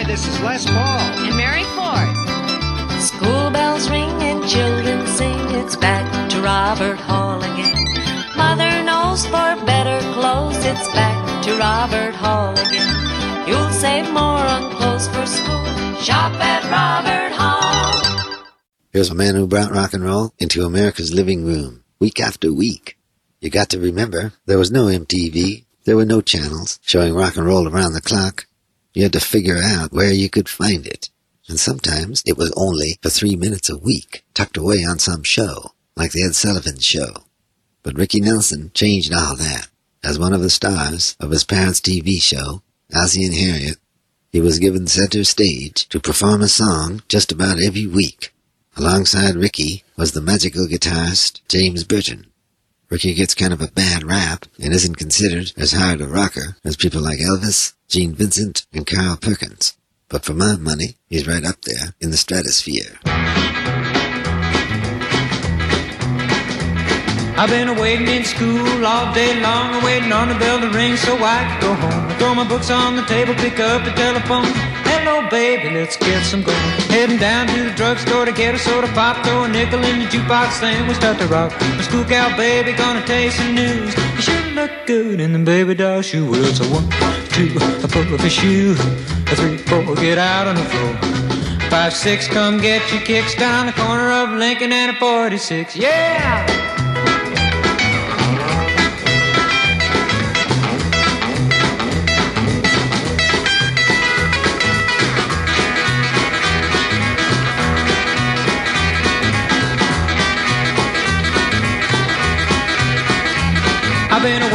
Hi, 0.03 0.07
this 0.07 0.27
is 0.27 0.38
Les 0.41 0.65
Paul. 0.65 1.00
and 1.24 1.38
Mary 1.38 1.63
Ford. 1.75 2.12
School 3.01 3.50
bells 3.51 3.89
ring 3.89 4.12
and 4.22 4.45
children 4.45 5.07
sing. 5.07 5.39
It's 5.55 5.77
back 5.77 6.29
to 6.31 6.41
Robert 6.41 7.00
Hall 7.00 7.41
again. 7.41 7.74
Mother 8.36 8.83
knows 8.83 9.25
for 9.25 9.55
better 9.65 10.01
clothes. 10.12 10.57
It's 10.57 10.89
back 10.91 11.43
to 11.45 11.57
Robert 11.57 12.13
Hall 12.15 12.51
again. 12.51 13.48
You'll 13.48 13.72
save 13.72 14.12
more 14.12 14.43
on 14.43 14.75
clothes 14.75 15.07
for 15.07 15.25
school. 15.25 15.95
Shop 16.01 16.33
at 16.33 16.63
Robert 16.69 17.31
Hall. 17.31 18.43
Here's 18.91 19.10
a 19.10 19.15
man 19.15 19.36
who 19.36 19.48
brought 19.48 19.72
rock 19.72 19.93
and 19.93 20.03
roll 20.03 20.33
into 20.38 20.65
America's 20.65 21.13
living 21.13 21.45
room, 21.45 21.86
week 22.01 22.19
after 22.19 22.51
week. 22.51 22.98
You 23.39 23.50
got 23.50 23.69
to 23.69 23.79
remember, 23.79 24.33
there 24.48 24.57
was 24.57 24.69
no 24.69 24.88
MTV, 24.88 25.63
there 25.86 25.95
were 25.95 26.03
no 26.03 26.19
channels 26.19 26.81
showing 26.83 27.13
rock 27.13 27.38
and 27.38 27.48
roll 27.48 27.69
around 27.69 27.93
the 27.93 28.01
clock. 28.01 28.48
You 28.94 29.04
had 29.04 29.14
to 29.14 29.20
figure 29.20 29.60
out 29.64 29.92
where 29.92 30.12
you 30.12 30.30
could 30.30 30.48
find 30.48 30.86
it. 30.86 31.10
And 31.48 31.60
sometimes 31.60 32.24
it 32.26 32.38
was 32.38 32.54
only 32.56 33.00
for 33.02 33.10
three 33.10 33.36
minutes 33.36 33.70
a 33.70 33.78
week, 33.78 34.24
tucked 34.34 34.58
away 34.58 34.78
on 34.78 35.00
some 35.00 35.24
show, 35.24 35.72
like 35.96 36.12
the 36.12 36.24
Ed 36.24 36.36
Sullivan 36.36 36.80
Show. 36.80 37.26
But 37.82 37.98
Ricky 37.98 38.22
Nelson 38.22 38.72
changed 38.74 39.14
all 39.14 39.36
that. 39.36 39.68
As 40.04 40.20
one 40.20 40.34
of 40.34 40.42
the 40.42 40.50
stars 40.50 41.16
of 41.20 41.32
his 41.32 41.44
parents' 41.44 41.80
TV 41.80 42.22
show, 42.22 42.62
Ozzie 42.94 43.26
and 43.26 43.34
Harriet, 43.34 43.78
he 44.32 44.42
was 44.42 44.60
given 44.60 44.88
center 44.88 45.24
stage 45.24 45.88
to 45.90 46.00
perform 46.00 46.42
a 46.42 46.48
song 46.48 47.04
just 47.08 47.32
about 47.32 47.62
every 47.62 47.88
week. 47.88 48.34
Alongside 48.76 49.36
Ricky 49.36 49.84
was 49.96 50.12
the 50.12 50.22
magical 50.22 50.66
guitarist 50.66 51.42
James 51.48 51.84
Burton. 51.84 52.28
Ricky 52.94 53.16
gets 53.16 53.34
kind 53.34 53.52
of 53.52 53.60
a 53.60 53.72
bad 53.72 54.04
rap 54.04 54.46
and 54.62 54.72
isn't 54.72 55.00
considered 55.00 55.52
as 55.58 55.72
hard 55.72 56.00
a 56.00 56.06
rocker 56.06 56.58
as 56.64 56.76
people 56.76 57.02
like 57.02 57.18
Elvis, 57.18 57.74
Gene 57.88 58.14
Vincent, 58.14 58.68
and 58.72 58.86
Carl 58.86 59.18
Perkins. 59.18 59.76
But 60.10 60.24
for 60.24 60.36
my 60.36 60.58
money, 60.58 60.98
he's 61.10 61.26
right 61.26 61.44
up 61.44 61.60
there 61.64 61.96
in 62.00 62.12
the 62.12 62.18
stratosphere. 62.18 63.00
I've 67.36 67.50
been 67.50 67.76
waiting 67.82 68.08
in 68.10 68.26
school 68.26 68.86
all 68.86 69.12
day 69.12 69.42
long, 69.42 69.84
waiting 69.84 70.12
on 70.12 70.30
the 70.30 70.36
bell 70.36 70.60
to 70.62 70.70
ring 70.70 70.96
so 70.96 71.18
I 71.20 71.50
could 71.50 71.62
go 71.62 71.74
home. 71.74 72.12
I 72.12 72.18
throw 72.20 72.36
my 72.36 72.48
books 72.48 72.70
on 72.70 72.96
the 72.96 73.06
table, 73.06 73.34
pick 73.34 73.60
up 73.60 73.84
the 73.86 73.92
telephone. 73.94 74.73
Hello, 75.05 75.29
baby, 75.29 75.69
let's 75.69 75.98
get 75.98 76.24
some 76.24 76.43
going. 76.43 76.57
Heading 76.88 77.17
down 77.17 77.48
to 77.48 77.65
the 77.65 77.72
drugstore 77.75 78.24
to 78.24 78.31
get 78.31 78.55
a 78.55 78.57
soda 78.57 78.88
pop, 78.93 79.22
throw 79.25 79.43
a 79.43 79.50
nickel 79.50 79.83
in 79.83 80.00
the 80.00 80.05
jukebox, 80.05 80.62
then 80.62 80.88
we 80.88 80.93
start 80.93 81.19
to 81.19 81.27
rock. 81.27 81.51
My 81.60 81.81
school 81.81 82.05
gal 82.05 82.33
baby 82.38 82.72
gonna 82.72 83.05
taste 83.05 83.36
some 83.36 83.53
news. 83.53 83.93
You 84.15 84.22
sure 84.22 84.51
look 84.51 84.72
good 84.86 85.19
in 85.19 85.33
the 85.33 85.39
baby 85.39 85.75
doll 85.75 86.01
shoe 86.03 86.25
wheels. 86.25 86.55
So 86.55 86.63
one, 86.72 86.89
two, 87.36 87.51
I 87.60 87.88
pull 87.91 88.13
up 88.13 88.22
a 88.22 88.29
shoe. 88.29 88.77
A 89.27 89.36
three, 89.36 89.57
four, 89.57 89.93
get 89.95 90.17
out 90.17 90.48
on 90.48 90.55
the 90.55 90.63
floor. 90.63 91.69
Five, 91.69 91.91
six, 91.91 92.25
come 92.25 92.62
get 92.62 92.89
your 92.93 93.01
kicks 93.01 93.36
down 93.36 93.65
the 93.65 93.74
corner 93.74 94.10
of 94.10 94.29
Lincoln 94.29 94.72
and 94.72 94.95
a 94.95 95.00
46. 95.01 95.75
Yeah! 95.75 96.73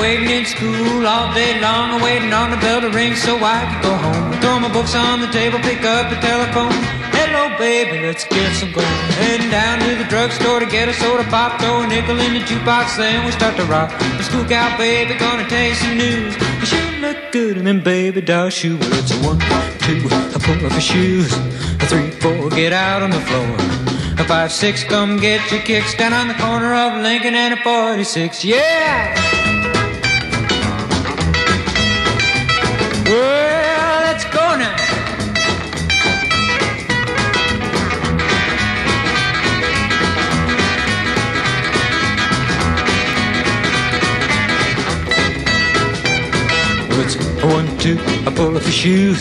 Waiting 0.08 0.30
in 0.30 0.44
school 0.46 1.06
all 1.06 1.34
day 1.34 1.60
long, 1.60 2.00
waiting 2.00 2.32
on 2.32 2.50
the 2.50 2.56
bell 2.56 2.80
to 2.80 2.88
ring 2.88 3.14
so 3.14 3.36
I 3.44 3.60
could 3.68 3.82
go 3.88 3.94
home. 3.94 4.32
Throw 4.40 4.58
my 4.58 4.72
books 4.72 4.94
on 4.94 5.20
the 5.20 5.26
table, 5.26 5.58
pick 5.58 5.84
up 5.84 6.08
the 6.08 6.16
telephone. 6.16 6.72
Hello, 7.12 7.52
baby, 7.58 8.00
let's 8.06 8.24
get 8.24 8.56
some 8.56 8.72
going. 8.72 8.86
Heading 9.20 9.50
down 9.50 9.80
to 9.80 9.96
the 10.00 10.08
drugstore 10.08 10.60
to 10.60 10.66
get 10.66 10.88
a 10.88 10.94
soda 10.94 11.24
pop, 11.24 11.60
throw 11.60 11.82
a 11.82 11.86
nickel 11.86 12.18
in 12.20 12.32
the 12.32 12.40
jukebox, 12.40 12.96
then 12.96 13.26
we 13.26 13.32
start 13.32 13.54
to 13.56 13.66
rock. 13.66 13.90
The 14.16 14.22
school 14.22 14.44
gal 14.44 14.78
baby 14.78 15.12
gonna 15.18 15.44
you 15.44 15.74
some 15.74 15.98
news. 15.98 16.34
Cause 16.36 16.72
You 16.72 16.84
look 17.04 17.18
good 17.30 17.58
in 17.58 17.64
them 17.64 17.82
baby 17.82 18.22
doll 18.22 18.48
shoes. 18.48 18.80
Well, 18.80 18.94
it's 18.94 19.12
a 19.12 19.18
one, 19.20 19.38
two, 19.84 20.08
a 20.08 20.38
pull 20.40 20.64
up 20.64 20.72
your 20.72 20.80
shoes. 20.80 21.30
A 21.82 21.86
three, 21.92 22.12
four, 22.12 22.48
get 22.48 22.72
out 22.72 23.02
on 23.02 23.10
the 23.10 23.20
floor. 23.28 23.56
A 24.16 24.24
five, 24.24 24.52
six, 24.52 24.84
come 24.84 25.18
get 25.18 25.52
your 25.52 25.60
kicks 25.60 25.94
down 25.94 26.14
on 26.14 26.28
the 26.28 26.38
corner 26.44 26.72
of 26.72 27.02
Lincoln 27.02 27.34
and 27.34 27.52
a 27.52 27.62
46. 27.62 28.42
Yeah! 28.42 29.37
Well, 33.08 34.02
let's 34.02 34.24
go 34.24 34.56
now. 34.58 34.76
It's 47.00 47.16
one, 47.42 47.78
two, 47.78 47.98
I 48.26 48.32
pull 48.36 48.54
off 48.54 48.64
your 48.64 48.72
shoes. 48.72 49.20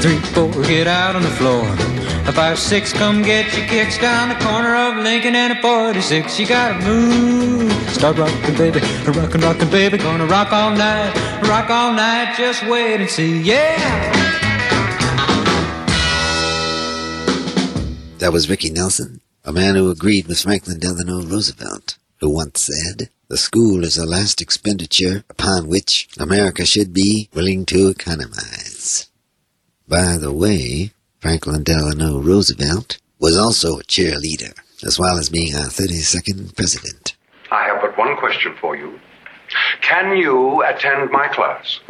Three, 0.00 0.18
four, 0.18 0.52
get 0.62 0.86
out 0.86 1.16
on 1.16 1.22
the 1.22 1.28
floor. 1.30 2.03
A 2.26 2.32
five, 2.32 2.58
six, 2.58 2.92
come 2.92 3.20
get 3.20 3.54
your 3.54 3.66
kicks 3.66 3.98
down 3.98 4.30
the 4.30 4.42
corner 4.42 4.74
of 4.74 4.96
Lincoln 4.96 5.36
and 5.36 5.52
a 5.52 5.60
46. 5.60 6.40
You 6.40 6.46
gotta 6.46 6.82
move. 6.82 7.70
Start 7.90 8.16
rocking, 8.16 8.56
baby. 8.56 8.80
Rockin', 9.06 9.42
rockin', 9.42 9.70
baby. 9.70 9.98
Gonna 9.98 10.24
rock 10.24 10.50
all 10.50 10.70
night. 10.70 11.14
Rock 11.42 11.68
all 11.68 11.92
night. 11.92 12.34
Just 12.36 12.66
wait 12.66 13.00
and 13.00 13.10
see. 13.10 13.42
Yeah! 13.42 14.12
That 18.18 18.32
was 18.32 18.48
Ricky 18.48 18.70
Nelson, 18.70 19.20
a 19.44 19.52
man 19.52 19.74
who 19.74 19.90
agreed 19.90 20.26
with 20.26 20.40
Franklin 20.40 20.78
Delano 20.78 21.20
Roosevelt, 21.22 21.98
who 22.20 22.30
once 22.30 22.66
said, 22.66 23.10
The 23.28 23.36
school 23.36 23.84
is 23.84 23.96
the 23.96 24.06
last 24.06 24.40
expenditure 24.40 25.24
upon 25.28 25.68
which 25.68 26.08
America 26.18 26.64
should 26.64 26.94
be 26.94 27.28
willing 27.34 27.66
to 27.66 27.88
economize. 27.88 29.10
By 29.86 30.16
the 30.16 30.32
way, 30.32 30.92
Franklin 31.24 31.62
Delano 31.62 32.20
Roosevelt 32.20 32.98
was 33.18 33.34
also 33.34 33.78
a 33.78 33.84
cheerleader, 33.84 34.52
as 34.84 34.98
well 34.98 35.16
as 35.16 35.30
being 35.30 35.54
our 35.54 35.68
32nd 35.68 36.54
president. 36.54 37.16
I 37.50 37.64
have 37.68 37.80
but 37.80 37.96
one 37.96 38.14
question 38.18 38.54
for 38.60 38.76
you. 38.76 39.00
Can 39.80 40.18
you 40.18 40.62
attend 40.62 41.10
my 41.10 41.28
class? 41.28 41.80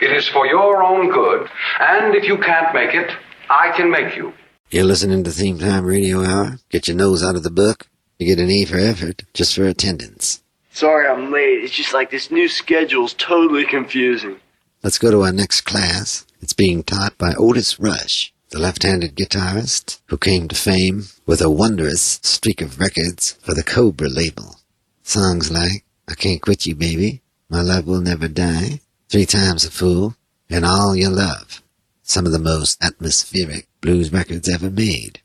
It 0.00 0.12
is 0.12 0.28
for 0.28 0.46
your 0.46 0.84
own 0.84 1.10
good, 1.10 1.48
and 1.80 2.14
if 2.14 2.22
you 2.28 2.38
can't 2.38 2.72
make 2.72 2.94
it, 2.94 3.10
I 3.48 3.72
can 3.76 3.90
make 3.90 4.14
you. 4.14 4.34
You're 4.70 4.84
listening 4.84 5.24
to 5.24 5.32
Theme 5.32 5.58
Time 5.58 5.84
Radio 5.84 6.24
Hour? 6.24 6.60
Get 6.68 6.86
your 6.86 6.96
nose 6.96 7.24
out 7.24 7.34
of 7.34 7.42
the 7.42 7.50
book? 7.50 7.88
You 8.20 8.26
get 8.26 8.38
an 8.38 8.52
E 8.52 8.64
for 8.66 8.78
effort, 8.78 9.24
just 9.34 9.56
for 9.56 9.64
attendance. 9.64 10.44
Sorry 10.72 11.08
I'm 11.08 11.32
late. 11.32 11.64
It's 11.64 11.74
just 11.74 11.92
like 11.92 12.12
this 12.12 12.30
new 12.30 12.46
schedule's 12.46 13.14
totally 13.14 13.64
confusing. 13.64 14.36
Let's 14.84 14.98
go 14.98 15.10
to 15.10 15.22
our 15.22 15.32
next 15.32 15.62
class. 15.62 16.24
It's 16.40 16.52
being 16.52 16.84
taught 16.84 17.18
by 17.18 17.34
Otis 17.34 17.80
Rush, 17.80 18.32
the 18.50 18.58
left-handed 18.58 19.14
guitarist 19.14 20.00
who 20.06 20.18
came 20.18 20.48
to 20.48 20.56
fame 20.56 21.04
with 21.24 21.40
a 21.40 21.48
wondrous 21.48 22.18
streak 22.24 22.60
of 22.60 22.80
records 22.80 23.38
for 23.42 23.54
the 23.54 23.62
Cobra 23.62 24.08
label. 24.08 24.56
Songs 25.04 25.52
like 25.52 25.84
I 26.08 26.14
Can't 26.14 26.42
Quit 26.42 26.66
You 26.66 26.74
Baby, 26.74 27.22
My 27.48 27.62
Love 27.62 27.86
Will 27.86 28.00
Never 28.00 28.26
Die, 28.26 28.80
Three 29.08 29.24
Times 29.26 29.64
a 29.64 29.70
Fool, 29.70 30.16
and 30.48 30.64
All 30.64 30.96
Your 30.96 31.10
Love. 31.10 31.62
Some 32.02 32.26
of 32.26 32.32
the 32.32 32.40
most 32.40 32.82
atmospheric 32.82 33.68
blues 33.80 34.12
records 34.12 34.48
ever 34.48 34.68
made. 34.68 35.20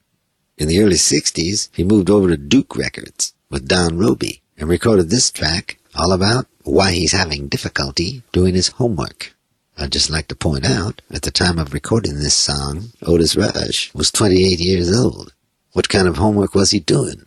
In 0.60 0.68
the 0.68 0.80
early 0.82 0.94
60s, 0.96 1.70
he 1.74 1.84
moved 1.84 2.12
over 2.12 2.30
to 2.30 2.38
Duke 2.38 2.78
Records 2.78 3.34
with 3.50 3.68
Don 3.68 3.98
Robey 3.98 4.44
and 4.56 4.70
recorded 4.70 5.10
this 5.10 5.32
track 5.32 5.80
all 5.96 6.12
about 6.12 6.46
why 6.62 6.92
he's 6.92 7.14
having 7.14 7.48
difficulty 7.48 8.22
doing 8.32 8.54
his 8.54 8.68
homework. 8.68 9.36
I'd 9.78 9.92
just 9.92 10.10
like 10.10 10.28
to 10.30 10.36
point 10.36 10.66
out, 10.66 11.02
at 11.12 11.24
the 11.24 11.32
time 11.32 11.60
of 11.60 11.74
recording 11.74 12.16
this 12.16 12.34
song, 12.36 12.92
Otis 13.06 13.36
Rush 13.36 13.94
was 13.94 14.10
28 14.12 14.60
years 14.60 14.98
old. 14.98 15.34
What 15.74 15.90
kind 15.90 16.08
of 16.08 16.16
homework 16.18 16.56
was 16.56 16.72
he 16.72 16.80
doing? 16.80 17.22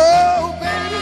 Oh, 0.00 0.56
baby, 0.60 1.00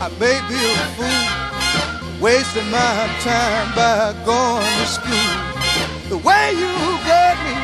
I 0.00 0.08
may 0.18 0.40
be 0.48 0.56
a 0.64 0.76
fool, 0.96 2.22
wasting 2.22 2.70
my 2.70 3.08
time 3.20 3.74
by 3.74 4.14
going 4.24 4.64
to 4.64 4.86
school. 4.86 5.45
The 6.08 6.18
way 6.18 6.52
you 6.52 6.72
got 7.04 7.36
me 7.44 7.54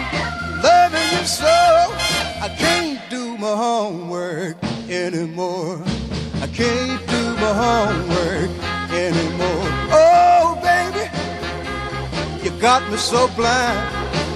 loving 0.65 1.09
you 1.17 1.25
so, 1.25 1.47
I 1.47 2.53
can't 2.59 2.99
do 3.09 3.39
my 3.39 3.55
homework 3.55 4.57
anymore. 4.91 5.81
I 6.41 6.49
can't 6.49 7.01
do 7.07 7.23
my 7.37 7.53
homework 7.55 8.51
anymore. 8.91 9.69
Oh, 9.95 10.59
baby, 10.61 11.07
you 12.43 12.51
got 12.61 12.83
me 12.91 12.97
so 12.97 13.29
blind. 13.37 13.79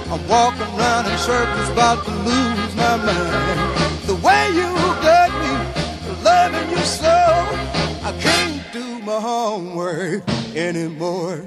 I'm 0.09 0.25
walking 0.29 0.61
around 0.79 1.07
in 1.07 1.17
circles, 1.17 1.67
about 1.67 2.05
to 2.05 2.11
lose 2.11 2.75
my 2.77 2.95
mind. 2.95 4.07
The 4.07 4.15
way 4.15 4.47
you 4.55 4.71
got 5.03 5.31
me 5.41 6.23
loving 6.23 6.69
you 6.69 6.83
so, 6.85 7.17
I 8.07 8.15
can't 8.21 8.63
do 8.71 8.99
my 8.99 9.19
homework 9.19 10.23
anymore. 10.55 11.43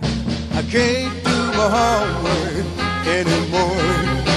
I 0.53 0.63
can't 0.71 1.30
do 1.51 1.57
my 1.57 1.69
homework 1.69 3.07
anymore. 3.07 4.30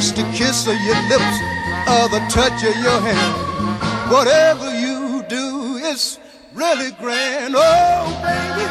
It's 0.00 0.12
the 0.12 0.22
kiss 0.32 0.66
of 0.66 0.80
your 0.80 0.96
lips 1.12 1.36
or 1.84 2.08
the 2.08 2.24
touch 2.30 2.64
of 2.64 2.74
your 2.80 3.00
hand, 3.04 4.10
whatever 4.10 4.72
you 4.80 5.22
do 5.28 5.76
is 5.76 6.18
really 6.54 6.90
grand. 6.92 7.52
Oh, 7.54 8.08
baby, 8.24 8.64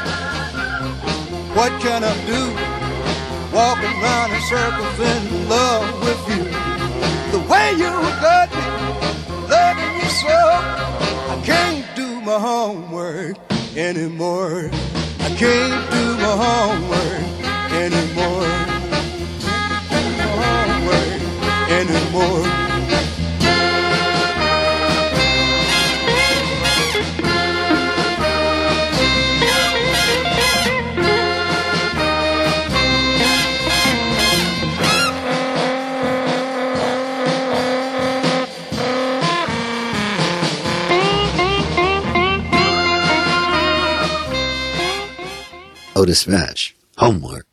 What 1.54 1.72
can 1.84 2.04
I 2.04 2.16
do? 2.26 2.42
Walking 3.56 3.96
round 4.02 4.34
in 4.34 4.42
circles 4.42 5.00
in 5.14 5.48
love 5.48 5.88
with 6.02 6.22
you. 6.34 6.46
The 7.32 7.46
way 7.48 7.74
you 7.74 7.94
got 8.26 8.50
me, 8.50 8.66
loving 9.54 9.96
you 10.02 10.10
so. 10.10 10.40
I 11.34 11.42
can't 11.46 11.86
do 11.96 12.22
my 12.22 12.40
homework 12.40 13.38
anymore. 13.76 14.72
I 15.20 15.30
can't 15.38 15.92
do 15.92 16.06
my 16.26 16.36
homework 16.46 17.72
anymore. 17.72 18.69
Anymore. 21.70 22.46
Otis 45.96 46.26
Rush, 46.28 46.76
homework. 46.98 47.49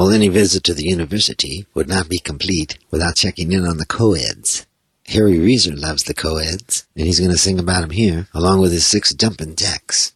Well, 0.00 0.12
any 0.12 0.28
visit 0.28 0.64
to 0.64 0.72
the 0.72 0.88
university 0.88 1.66
would 1.74 1.86
not 1.86 2.08
be 2.08 2.20
complete 2.20 2.78
without 2.90 3.16
checking 3.16 3.52
in 3.52 3.66
on 3.66 3.76
the 3.76 3.84
co-eds. 3.84 4.64
Harry 5.08 5.34
Reser 5.34 5.78
loves 5.78 6.04
the 6.04 6.14
co-eds, 6.14 6.86
and 6.96 7.06
he's 7.06 7.18
going 7.18 7.32
to 7.32 7.36
sing 7.36 7.58
about 7.58 7.82
'em 7.82 7.90
here, 7.90 8.26
along 8.32 8.60
with 8.60 8.72
his 8.72 8.86
six 8.86 9.12
jumping 9.12 9.56
jacks. 9.56 10.12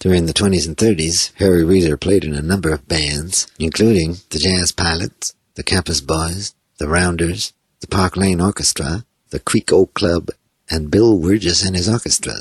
During 0.00 0.26
the 0.26 0.32
20s 0.32 0.66
and 0.66 0.76
30s, 0.76 1.30
Harry 1.36 1.62
Reser 1.62 1.96
played 2.00 2.24
in 2.24 2.34
a 2.34 2.42
number 2.42 2.70
of 2.70 2.88
bands, 2.88 3.46
including 3.60 4.18
the 4.30 4.40
Jazz 4.40 4.72
Pilots, 4.72 5.34
the 5.54 5.62
Campus 5.62 6.00
Boys, 6.00 6.54
the 6.78 6.88
Rounders, 6.88 7.52
the 7.78 7.86
Park 7.86 8.16
Lane 8.16 8.40
Orchestra, 8.40 9.04
the 9.30 9.38
Clicquot 9.38 9.94
Club, 9.94 10.30
and 10.68 10.90
Bill 10.90 11.16
Wirges 11.16 11.64
and 11.64 11.76
his 11.76 11.88
orchestra. 11.88 12.38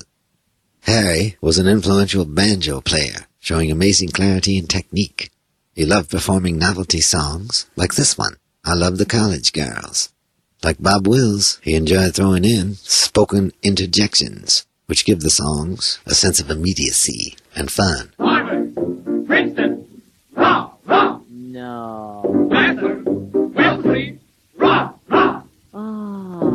Harry 0.82 1.38
was 1.42 1.60
an 1.60 1.68
influential 1.68 2.26
banjo 2.26 2.82
player, 2.82 3.28
showing 3.40 3.70
amazing 3.70 4.10
clarity 4.10 4.58
and 4.58 4.68
technique. 4.68 5.30
He 5.78 5.86
loved 5.86 6.10
performing 6.10 6.58
novelty 6.58 7.02
songs, 7.02 7.68
like 7.76 7.94
this 7.94 8.18
one, 8.18 8.38
I 8.66 8.74
Love 8.74 8.98
the 8.98 9.06
College 9.06 9.54
Girls. 9.54 10.12
Like 10.64 10.82
Bob 10.82 11.06
Wills, 11.06 11.60
he 11.62 11.76
enjoyed 11.76 12.16
throwing 12.16 12.46
in 12.46 12.74
spoken 12.78 13.52
interjections, 13.62 14.66
which 14.88 15.06
give 15.06 15.20
the 15.20 15.30
songs 15.30 16.00
a 16.08 16.16
sense 16.16 16.40
of 16.40 16.50
immediacy 16.50 17.36
and 17.56 17.70
fun. 17.70 18.12
Harvard, 18.18 18.74
Princeton, 19.28 20.02
rah, 20.36 20.72
rah. 20.88 21.20
No. 21.30 22.48
Vassar, 22.50 23.04
Wellesley, 23.06 24.18
rah, 24.58 24.94
rah. 25.10 25.44
Ah. 25.76 26.40
We 26.40 26.47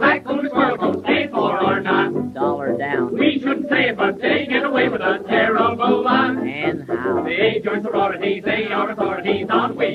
the 0.00 0.06
ropes 0.06 0.12
like 0.12 0.24
Golden 0.24 0.50
Squirrel 0.50 0.76
goes, 0.76 1.04
paid 1.04 1.30
for 1.30 1.62
or 1.62 1.80
not. 1.80 2.34
Dollar 2.34 2.76
down. 2.76 3.12
We 3.16 3.38
shouldn't 3.38 3.68
say 3.68 3.90
it, 3.90 3.96
but 3.96 4.20
they 4.20 4.46
get 4.48 4.64
away 4.64 4.88
with 4.88 5.00
a 5.00 5.22
terrible 5.28 6.02
lot. 6.02 6.36
And 6.36 6.88
how? 6.88 7.24
They 7.24 7.60
join 7.64 7.82
sororities, 7.82 8.44
they 8.44 8.66
are 8.66 8.90
authorities 8.90 9.46
on 9.50 9.76
ways 9.76 9.89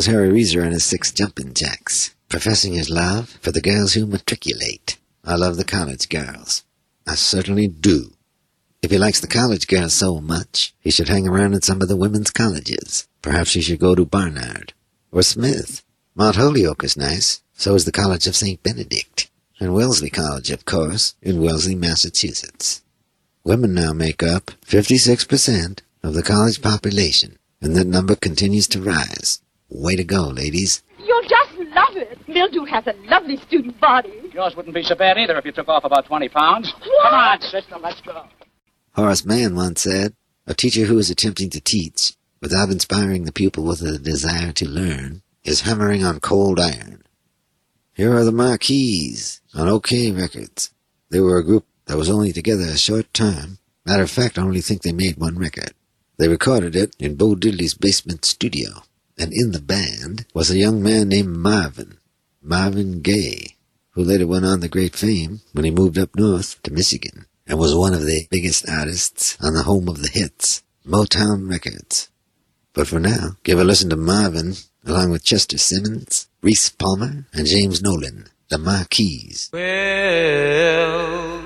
Was 0.00 0.06
Harry 0.06 0.30
Reser 0.30 0.62
and 0.62 0.72
his 0.72 0.84
six 0.84 1.12
jumping 1.12 1.52
jacks, 1.52 2.14
professing 2.30 2.72
his 2.72 2.88
love 2.88 3.38
for 3.42 3.52
the 3.52 3.60
girls 3.60 3.92
who 3.92 4.06
matriculate. 4.06 4.96
I 5.26 5.34
love 5.34 5.58
the 5.58 5.62
college 5.62 6.08
girls. 6.08 6.64
I 7.06 7.16
certainly 7.16 7.68
do. 7.68 8.14
If 8.80 8.92
he 8.92 8.96
likes 8.96 9.20
the 9.20 9.26
college 9.26 9.66
girls 9.66 9.92
so 9.92 10.18
much, 10.22 10.72
he 10.80 10.90
should 10.90 11.08
hang 11.08 11.28
around 11.28 11.52
at 11.52 11.64
some 11.64 11.82
of 11.82 11.88
the 11.88 11.98
women's 11.98 12.30
colleges. 12.30 13.08
Perhaps 13.20 13.52
he 13.52 13.60
should 13.60 13.78
go 13.78 13.94
to 13.94 14.06
Barnard 14.06 14.72
or 15.12 15.22
Smith. 15.22 15.84
Mount 16.14 16.36
Holyoke 16.36 16.82
is 16.82 16.96
nice. 16.96 17.42
So 17.52 17.74
is 17.74 17.84
the 17.84 17.92
College 17.92 18.26
of 18.26 18.34
St. 18.34 18.62
Benedict. 18.62 19.30
And 19.60 19.74
Wellesley 19.74 20.08
College, 20.08 20.50
of 20.50 20.64
course, 20.64 21.14
in 21.20 21.42
Wellesley, 21.42 21.74
Massachusetts. 21.74 22.80
Women 23.44 23.74
now 23.74 23.92
make 23.92 24.22
up 24.22 24.52
56% 24.64 25.80
of 26.02 26.14
the 26.14 26.22
college 26.22 26.62
population, 26.62 27.36
and 27.60 27.76
that 27.76 27.86
number 27.86 28.16
continues 28.16 28.66
to 28.68 28.80
rise. 28.80 29.42
Way 29.70 29.96
to 29.96 30.04
go, 30.04 30.28
ladies. 30.28 30.82
You'll 30.98 31.22
just 31.22 31.52
love 31.58 31.96
it. 31.96 32.18
Mildew 32.28 32.64
has 32.64 32.86
a 32.86 32.94
lovely 33.08 33.36
student 33.46 33.80
body. 33.80 34.30
Yours 34.34 34.54
wouldn't 34.56 34.74
be 34.74 34.82
so 34.82 34.94
bad 34.94 35.16
either 35.16 35.38
if 35.38 35.44
you 35.44 35.52
took 35.52 35.68
off 35.68 35.84
about 35.84 36.06
20 36.06 36.28
pounds. 36.28 36.72
What? 36.72 37.10
Come 37.10 37.14
on, 37.14 37.40
sister, 37.40 37.76
let's 37.80 38.00
go. 38.02 38.24
Horace 38.94 39.24
Mann 39.24 39.54
once 39.54 39.82
said, 39.82 40.14
A 40.46 40.54
teacher 40.54 40.84
who 40.84 40.98
is 40.98 41.10
attempting 41.10 41.50
to 41.50 41.60
teach 41.60 42.14
without 42.40 42.70
inspiring 42.70 43.24
the 43.24 43.32
pupil 43.32 43.64
with 43.64 43.82
a 43.82 43.98
desire 43.98 44.52
to 44.52 44.68
learn, 44.68 45.22
is 45.44 45.62
hammering 45.62 46.04
on 46.04 46.20
cold 46.20 46.58
iron. 46.58 47.02
Here 47.94 48.14
are 48.14 48.24
the 48.24 48.32
Marquees 48.32 49.40
on 49.54 49.68
Okeh 49.68 50.16
Records. 50.18 50.70
They 51.10 51.20
were 51.20 51.38
a 51.38 51.44
group 51.44 51.66
that 51.86 51.98
was 51.98 52.08
only 52.08 52.32
together 52.32 52.64
a 52.64 52.78
short 52.78 53.12
time. 53.12 53.58
Matter 53.84 54.04
of 54.04 54.10
fact, 54.10 54.38
I 54.38 54.42
only 54.42 54.60
think 54.60 54.82
they 54.82 54.92
made 54.92 55.16
one 55.18 55.38
record. 55.38 55.74
They 56.16 56.28
recorded 56.28 56.76
it 56.76 56.94
in 56.98 57.16
Bo 57.16 57.34
Diddley's 57.34 57.74
basement 57.74 58.24
studio, 58.24 58.82
and 59.20 59.32
in 59.34 59.52
the 59.52 59.60
band 59.60 60.24
was 60.32 60.50
a 60.50 60.56
young 60.56 60.82
man 60.82 61.08
named 61.08 61.36
Marvin, 61.36 61.98
Marvin 62.42 63.02
Gaye, 63.02 63.56
who 63.90 64.02
later 64.02 64.26
went 64.26 64.46
on 64.46 64.62
to 64.62 64.68
great 64.68 64.96
fame 64.96 65.40
when 65.52 65.66
he 65.66 65.70
moved 65.70 65.98
up 65.98 66.16
north 66.16 66.60
to 66.62 66.72
Michigan 66.72 67.26
and 67.46 67.58
was 67.58 67.74
one 67.74 67.92
of 67.92 68.06
the 68.06 68.26
biggest 68.30 68.66
artists 68.66 69.36
on 69.42 69.52
the 69.52 69.64
home 69.64 69.88
of 69.88 70.00
the 70.00 70.08
hits, 70.08 70.62
Motown 70.86 71.50
Records. 71.50 72.08
But 72.72 72.86
for 72.86 72.98
now, 72.98 73.36
give 73.42 73.58
a 73.58 73.64
listen 73.64 73.90
to 73.90 73.96
Marvin 73.96 74.54
along 74.86 75.10
with 75.10 75.24
Chester 75.24 75.58
Simmons, 75.58 76.28
Reese 76.40 76.70
Palmer, 76.70 77.26
and 77.34 77.46
James 77.46 77.82
Nolan, 77.82 78.28
the 78.48 78.56
Marquees. 78.56 79.50
Well, 79.52 81.42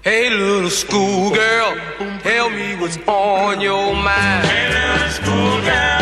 hey 0.00 0.30
little 0.30 0.70
schoolgirl, 0.70 1.76
tell 2.20 2.48
me 2.48 2.76
what's 2.76 2.96
on 3.06 3.60
your 3.60 3.94
mind. 3.94 4.46
Hey 4.46 4.68
little 4.72 5.08
schoolgirl. 5.10 5.97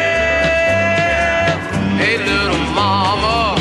hey 2.00 2.16
little 2.18 2.64
mama, 2.72 3.56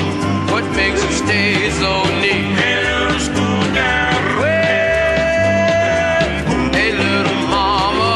what 0.52 0.64
makes 0.76 1.04
you 1.04 1.12
stay 1.12 1.70
so 1.72 2.04
neat? 2.22 2.56
Hey 2.60 2.78
little 2.88 3.20
schoolgirl. 3.20 4.40
Well, 4.40 5.72
hey 6.72 6.92
little 6.94 7.42
mama, 7.50 8.14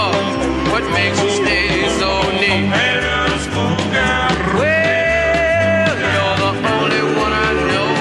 what 0.71 0.83
makes 0.93 1.19
you 1.21 1.31
stay 1.31 1.89
so 1.99 2.11
neat? 2.39 2.71
Hey 2.75 2.95
little 3.07 3.39
schoolgirl. 3.47 4.33
Well, 4.59 5.95
you're 6.15 6.37
the 6.43 6.51
only 6.75 7.03
one 7.23 7.33
I 7.33 7.51
know. 7.71 7.91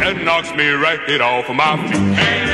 That 0.00 0.16
knocks 0.22 0.50
me 0.54 0.68
right 0.68 1.20
off 1.22 1.48
of 1.48 1.56
my 1.56 1.76
feet. 1.88 2.14
Hey 2.18 2.44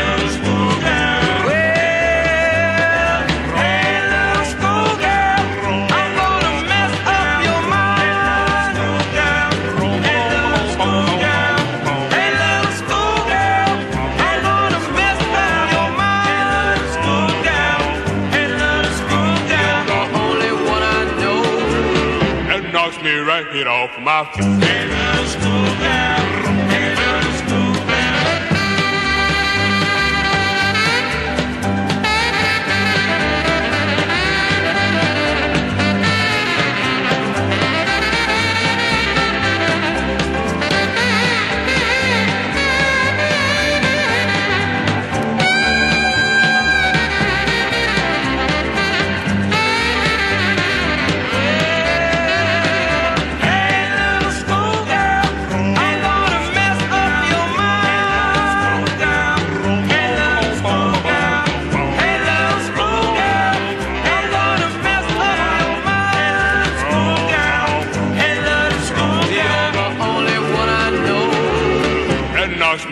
off 23.83 23.97
of 23.97 24.03
my 24.05 24.25
feet. 24.33 25.02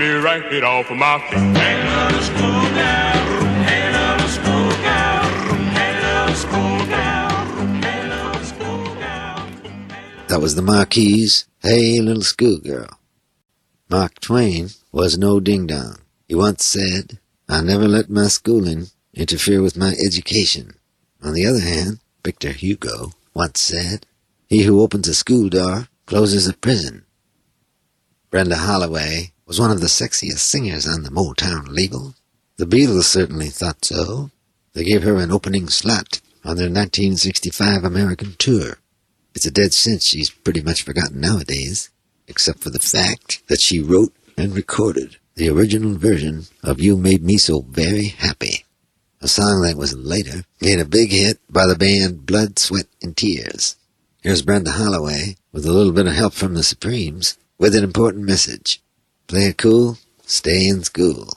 Me 0.00 0.08
right 0.12 0.64
off 0.64 0.90
of 0.90 0.96
my 0.96 1.18
feet. 1.28 1.36
Hey, 1.36 1.76
little. 1.84 2.20
Hey, 3.68 3.92
little. 3.92 4.24
Hey, 4.80 5.92
little. 5.92 6.32
Hey, 7.76 8.00
little. 8.00 8.56
That 10.28 10.40
was 10.40 10.54
the 10.54 10.62
Marquees. 10.62 11.44
Hey, 11.58 12.00
little 12.00 12.22
schoolgirl. 12.22 12.88
Mark 13.90 14.18
Twain 14.20 14.70
was 14.90 15.18
no 15.18 15.38
ding 15.38 15.66
dong. 15.66 15.98
He 16.26 16.34
once 16.34 16.64
said, 16.64 17.18
I 17.46 17.60
never 17.60 17.86
let 17.86 18.08
my 18.08 18.28
schooling 18.28 18.86
interfere 19.12 19.60
with 19.60 19.76
my 19.76 19.92
education. 20.02 20.76
On 21.22 21.34
the 21.34 21.44
other 21.44 21.60
hand, 21.60 21.98
Victor 22.24 22.52
Hugo 22.52 23.12
once 23.34 23.60
said, 23.60 24.06
He 24.48 24.62
who 24.62 24.80
opens 24.80 25.08
a 25.08 25.14
school 25.14 25.50
door 25.50 25.88
closes 26.06 26.48
a 26.48 26.54
prison. 26.54 27.04
Brenda 28.30 28.56
Holloway 28.56 29.32
was 29.50 29.58
one 29.58 29.72
of 29.72 29.80
the 29.80 29.88
sexiest 29.88 30.38
singers 30.38 30.86
on 30.86 31.02
the 31.02 31.10
Motown 31.10 31.66
label. 31.70 32.14
The 32.56 32.66
Beatles 32.66 33.02
certainly 33.02 33.48
thought 33.48 33.84
so. 33.84 34.30
They 34.74 34.84
gave 34.84 35.02
her 35.02 35.16
an 35.16 35.32
opening 35.32 35.66
slot 35.66 36.20
on 36.44 36.56
their 36.56 36.70
1965 36.70 37.82
American 37.82 38.36
tour. 38.38 38.78
It's 39.34 39.46
a 39.46 39.50
dead 39.50 39.74
cinch 39.74 40.02
she's 40.02 40.30
pretty 40.30 40.62
much 40.62 40.84
forgotten 40.84 41.18
nowadays, 41.18 41.90
except 42.28 42.60
for 42.60 42.70
the 42.70 42.78
fact 42.78 43.42
that 43.48 43.60
she 43.60 43.82
wrote 43.82 44.14
and 44.38 44.54
recorded 44.54 45.16
the 45.34 45.48
original 45.48 45.96
version 45.96 46.44
of 46.62 46.80
You 46.80 46.96
Made 46.96 47.24
Me 47.24 47.36
So 47.36 47.62
Very 47.62 48.06
Happy, 48.06 48.64
a 49.20 49.26
song 49.26 49.62
that 49.62 49.76
was 49.76 49.96
later 49.96 50.44
made 50.60 50.78
a 50.78 50.84
big 50.84 51.10
hit 51.10 51.40
by 51.50 51.66
the 51.66 51.74
band 51.74 52.24
Blood, 52.24 52.60
Sweat, 52.60 52.86
and 53.02 53.16
Tears. 53.16 53.74
Here's 54.22 54.42
Brenda 54.42 54.70
Holloway 54.70 55.34
with 55.50 55.66
a 55.66 55.72
little 55.72 55.92
bit 55.92 56.06
of 56.06 56.12
help 56.12 56.34
from 56.34 56.54
the 56.54 56.62
Supremes 56.62 57.36
with 57.58 57.74
an 57.74 57.82
important 57.82 58.24
message. 58.24 58.80
Play 59.30 59.50
it 59.50 59.58
cool, 59.58 59.96
stay 60.26 60.66
in 60.66 60.82
school. 60.82 61.28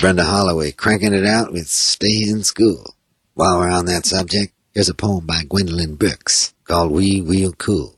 Brenda 0.00 0.24
Holloway 0.24 0.72
cranking 0.72 1.14
it 1.14 1.26
out 1.26 1.52
with 1.52 1.68
Stay 1.68 2.24
in 2.28 2.42
School. 2.42 2.94
While 3.34 3.58
we're 3.58 3.70
on 3.70 3.86
that 3.86 4.04
subject, 4.04 4.52
here's 4.74 4.88
a 4.90 4.94
poem 4.94 5.26
by 5.26 5.42
Gwendolyn 5.48 5.96
Brooks 5.96 6.52
called 6.64 6.92
We 6.92 7.20
Real 7.22 7.52
Cool. 7.52 7.96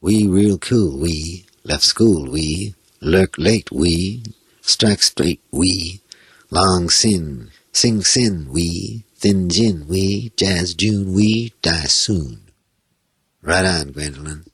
We 0.00 0.26
real 0.26 0.56
cool, 0.56 0.98
we 0.98 1.44
left 1.62 1.82
school, 1.82 2.30
we 2.30 2.74
lurk 3.02 3.34
late, 3.36 3.70
we 3.70 4.22
strike 4.62 5.02
straight, 5.02 5.42
we 5.50 6.00
long 6.50 6.88
sin, 6.88 7.50
sing 7.72 8.00
sin, 8.02 8.48
we 8.50 9.04
thin 9.16 9.50
gin, 9.50 9.86
we 9.86 10.32
jazz 10.36 10.72
June, 10.72 11.12
we 11.12 11.52
die 11.60 11.84
soon. 11.84 12.50
Right 13.42 13.66
on, 13.66 13.92
Gwendolyn. 13.92 14.44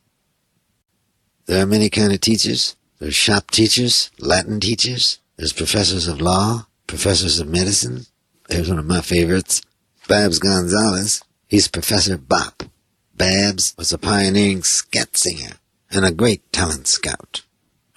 There 1.47 1.63
are 1.63 1.67
many 1.67 1.91
kind 1.91 2.13
of 2.13 2.21
teachers. 2.21 2.75
There's 2.99 3.15
shop 3.15 3.53
teachers, 3.53 4.11
Latin 4.19 4.59
teachers. 4.59 5.21
There's 5.37 5.53
professors 5.53 6.09
of 6.09 6.21
law, 6.21 6.66
professors 6.87 7.38
of 7.38 7.49
medicine. 7.49 8.07
There's 8.49 8.68
one 8.68 8.79
of 8.79 8.87
my 8.87 9.01
favorites, 9.01 9.62
Babs 10.09 10.38
Gonzales. 10.38 11.22
He's 11.49 11.68
Professor 11.68 12.16
Bop. 12.16 12.64
Babs 13.14 13.75
was 13.79 13.92
a 13.92 13.99
pioneering 13.99 14.62
scat 14.62 15.16
singer 15.16 15.55
and 15.90 16.05
a 16.05 16.12
great 16.12 16.53
talent 16.53 16.87
scout. 16.87 17.42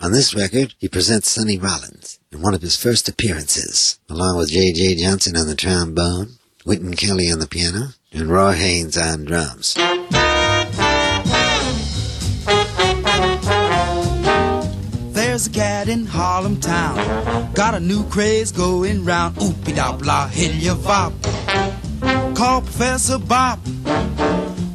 On 0.02 0.12
this 0.12 0.34
record, 0.34 0.76
he 0.78 0.88
presents 0.88 1.30
Sonny 1.30 1.58
Rollins 1.58 2.20
in 2.32 2.42
one 2.42 2.54
of 2.54 2.62
his 2.62 2.78
first 2.78 3.10
appearances, 3.10 4.00
along 4.10 4.38
with 4.38 4.50
J.J. 4.50 4.96
Johnson 4.96 5.36
on 5.36 5.48
the 5.48 5.56
trombone, 5.56 6.38
Wynton 6.66 6.96
Kelly 6.96 7.30
on 7.32 7.40
the 7.40 7.48
piano, 7.48 7.90
and 8.14 8.30
Roy 8.30 8.54
Haynes 8.54 8.98
on 8.98 9.26
drums. 9.26 9.76
There's 15.40 15.48
a 15.48 15.52
cat 15.52 15.88
in 15.88 16.06
Harlem 16.06 16.60
town, 16.60 17.54
got 17.54 17.74
a 17.74 17.80
new 17.80 18.04
craze 18.10 18.52
going 18.52 19.06
round. 19.06 19.38
Oopie 19.38 19.74
dop 19.74 20.06
la, 20.06 20.28
hilly 20.28 20.68
vop. 20.76 21.14
Call 22.36 22.60
Professor 22.60 23.18
Bop. 23.18 23.58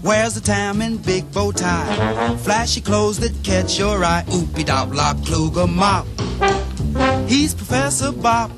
Wears 0.02 0.38
a 0.38 0.40
tam 0.40 0.80
and 0.80 1.04
big 1.04 1.30
bow 1.32 1.52
tie, 1.52 2.34
flashy 2.38 2.80
clothes 2.80 3.18
that 3.18 3.34
catch 3.44 3.78
your 3.78 4.02
eye. 4.02 4.24
Oopie 4.28 4.64
dop 4.64 4.94
la, 4.94 5.12
Kluger 5.12 5.68
mop. 5.68 6.06
He's 7.28 7.54
Professor 7.54 8.10
Bop. 8.10 8.50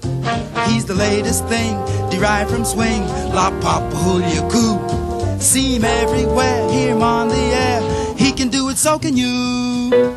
He's 0.69 0.85
the 0.85 0.95
latest 0.95 1.45
thing 1.49 1.75
derived 2.09 2.53
from 2.53 2.65
swing. 2.65 3.03
La 3.35 3.51
papa 3.61 3.97
hoolia 3.97 4.49
coo. 4.49 5.41
See 5.41 5.75
him 5.75 5.85
everywhere, 5.85 6.71
hear 6.71 6.95
him 6.95 7.03
on 7.03 7.31
the 7.31 7.35
air. 7.35 8.15
He 8.17 8.31
can 8.31 8.49
do 8.49 8.69
it, 8.69 8.77
so 8.77 8.97
can 8.97 9.17
you. 9.17 10.15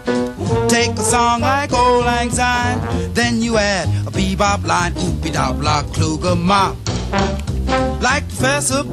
Take 0.67 0.91
a 0.97 1.01
song 1.01 1.41
like 1.41 1.71
Auld 1.71 2.05
Lang 2.05 2.31
Syne, 2.31 3.13
then 3.13 3.41
you 3.41 3.57
add 3.57 3.87
a 4.07 4.11
bebop 4.11 4.65
line, 4.65 4.93
oopie 4.93 5.31
dop 5.31 5.61
la 5.61 5.83
Kluger 5.83 6.35
mop, 6.35 6.75
like 8.01 8.27
Professor 8.29 8.83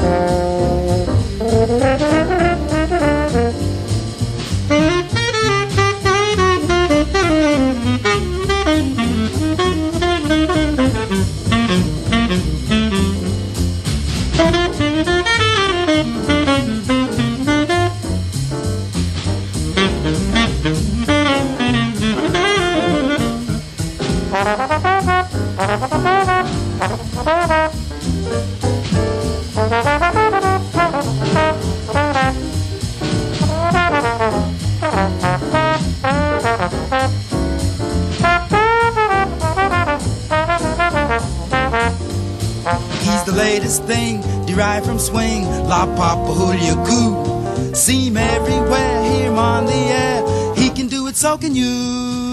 can 51.41 51.55
you. 51.55 52.30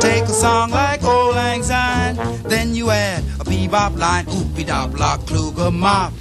Take 0.00 0.24
a 0.24 0.28
song 0.28 0.70
like 0.70 1.02
Auld 1.02 1.34
Lang 1.34 1.62
Syne, 1.62 2.16
then 2.44 2.74
you 2.74 2.90
add 2.90 3.22
a 3.40 3.44
bebop 3.44 3.98
line. 3.98 4.26
Oopie 4.26 4.66
dop 4.66 4.98
la 4.98 5.16
Kluger 5.18 5.72
mop. 5.72 6.12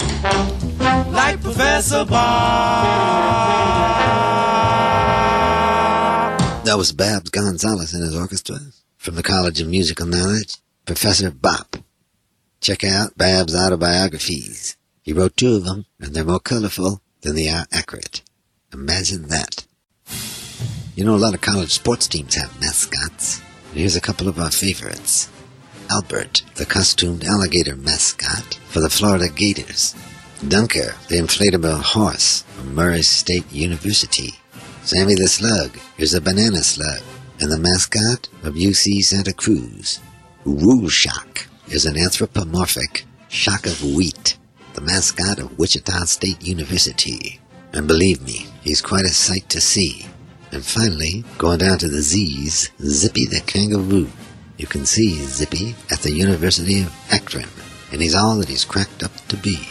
Like 1.11 1.41
Professor 1.41 2.05
Bob. 2.05 3.13
That 6.65 6.77
was 6.77 6.93
Babs 6.93 7.29
Gonzales 7.29 7.93
and 7.93 8.03
his 8.03 8.15
orchestra 8.15 8.57
from 8.97 9.15
the 9.15 9.23
College 9.23 9.59
of 9.59 9.67
Musical 9.67 10.05
Knowledge, 10.05 10.57
Professor 10.85 11.29
Bop. 11.29 11.75
Check 12.61 12.85
out 12.85 13.17
Babs' 13.17 13.53
autobiographies. 13.53 14.77
He 15.01 15.11
wrote 15.11 15.35
two 15.35 15.55
of 15.55 15.65
them, 15.65 15.85
and 15.99 16.13
they're 16.13 16.23
more 16.23 16.39
colorful 16.39 17.01
than 17.21 17.35
they 17.35 17.49
are 17.49 17.65
accurate. 17.73 18.21
Imagine 18.71 19.27
that. 19.27 19.62
You 20.95 21.03
know, 21.03 21.15
a 21.15 21.17
lot 21.17 21.33
of 21.33 21.41
college 21.41 21.71
sports 21.71 22.07
teams 22.07 22.35
have 22.35 22.59
mascots. 22.59 23.41
Here's 23.73 23.95
a 23.95 24.01
couple 24.01 24.27
of 24.27 24.37
our 24.37 24.51
favorites. 24.51 25.27
Albert, 25.89 26.43
the 26.53 26.67
costumed 26.67 27.23
alligator 27.23 27.75
mascot 27.75 28.59
for 28.67 28.79
the 28.79 28.91
Florida 28.91 29.27
Gators. 29.27 29.95
Dunker, 30.47 30.93
the 31.07 31.15
inflatable 31.15 31.81
horse 31.81 32.43
from 32.55 32.75
Murray 32.75 33.01
State 33.01 33.51
University. 33.51 34.35
Sammy 34.83 35.15
the 35.15 35.27
Slug 35.27 35.79
is 35.97 36.13
a 36.13 36.21
banana 36.21 36.61
slug 36.61 37.01
and 37.39 37.51
the 37.51 37.57
mascot 37.57 38.29
of 38.43 38.53
UC 38.53 39.03
Santa 39.03 39.33
Cruz. 39.33 39.99
WuShock 40.45 41.47
is 41.69 41.87
an 41.87 41.97
anthropomorphic 41.97 43.05
shock 43.29 43.65
of 43.65 43.83
wheat, 43.83 44.37
the 44.75 44.81
mascot 44.81 45.39
of 45.39 45.57
Wichita 45.57 46.05
State 46.05 46.45
University. 46.45 47.39
And 47.71 47.87
believe 47.87 48.21
me, 48.21 48.45
he's 48.61 48.81
quite 48.81 49.05
a 49.05 49.09
sight 49.09 49.49
to 49.49 49.59
see. 49.59 50.05
And 50.53 50.63
finally, 50.63 51.25
going 51.39 51.57
down 51.57 51.79
to 51.79 51.87
the 51.87 52.01
Z's, 52.01 52.69
Zippy 52.79 53.25
the 53.25 53.41
kangaroo. 53.41 54.07
You 54.55 54.67
can 54.67 54.85
see 54.85 55.15
Zippy 55.15 55.75
at 55.91 56.01
the 56.01 56.11
University 56.11 56.83
of 56.83 56.95
Akron, 57.11 57.49
and 57.91 58.03
he's 58.03 58.13
all 58.13 58.37
that 58.37 58.49
he's 58.49 58.63
cracked 58.63 59.01
up 59.01 59.15
to 59.29 59.35
be. 59.35 59.67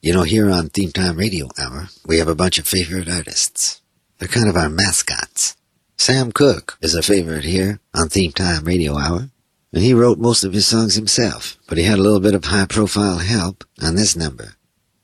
You 0.00 0.14
know, 0.14 0.22
here 0.22 0.50
on 0.50 0.70
Theme 0.70 0.90
Time 0.90 1.18
Radio 1.18 1.48
Hour, 1.60 1.88
we 2.06 2.16
have 2.16 2.28
a 2.28 2.34
bunch 2.34 2.58
of 2.58 2.66
favorite 2.66 3.10
artists. 3.10 3.82
They're 4.16 4.26
kind 4.26 4.48
of 4.48 4.56
our 4.56 4.70
mascots. 4.70 5.54
Sam 5.98 6.32
Cooke 6.32 6.78
is 6.80 6.94
a 6.94 7.02
favorite 7.02 7.44
here 7.44 7.80
on 7.92 8.08
Theme 8.08 8.32
Time 8.32 8.64
Radio 8.64 8.96
Hour, 8.96 9.28
and 9.70 9.82
he 9.82 9.92
wrote 9.92 10.18
most 10.18 10.44
of 10.44 10.54
his 10.54 10.66
songs 10.66 10.94
himself, 10.94 11.58
but 11.68 11.76
he 11.76 11.84
had 11.84 11.98
a 11.98 12.02
little 12.02 12.20
bit 12.20 12.34
of 12.34 12.46
high-profile 12.46 13.18
help 13.18 13.64
on 13.82 13.96
this 13.96 14.16
number. 14.16 14.54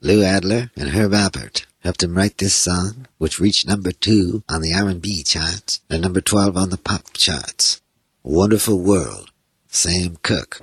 Lou 0.01 0.23
Adler 0.23 0.71
and 0.75 0.89
Herb 0.89 1.11
Alpert 1.11 1.67
helped 1.83 2.01
him 2.01 2.15
write 2.15 2.37
this 2.37 2.55
song, 2.55 3.07
which 3.17 3.39
reached 3.39 3.67
number 3.67 3.91
two 3.91 4.43
on 4.49 4.61
the 4.61 4.73
R&B 4.73 5.23
charts 5.23 5.81
and 5.89 6.01
number 6.01 6.21
12 6.21 6.55
on 6.55 6.69
the 6.69 6.77
pop 6.77 7.11
charts. 7.13 7.81
Wonderful 8.23 8.79
World, 8.79 9.31
Sam 9.67 10.17
Cooke. 10.23 10.59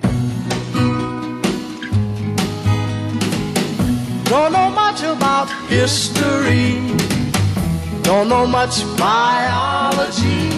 Don't 4.25 4.53
know 4.53 4.69
much 4.71 5.03
about 5.03 5.47
history. 5.67 6.79
Don't 8.01 8.29
know 8.29 8.47
much 8.47 8.81
biology. 8.97 10.49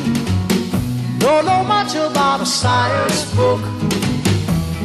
Don't 1.20 1.46
know 1.46 1.64
much 1.64 1.96
about 1.96 2.40
a 2.42 2.46
science 2.46 3.36
book. 3.36 3.62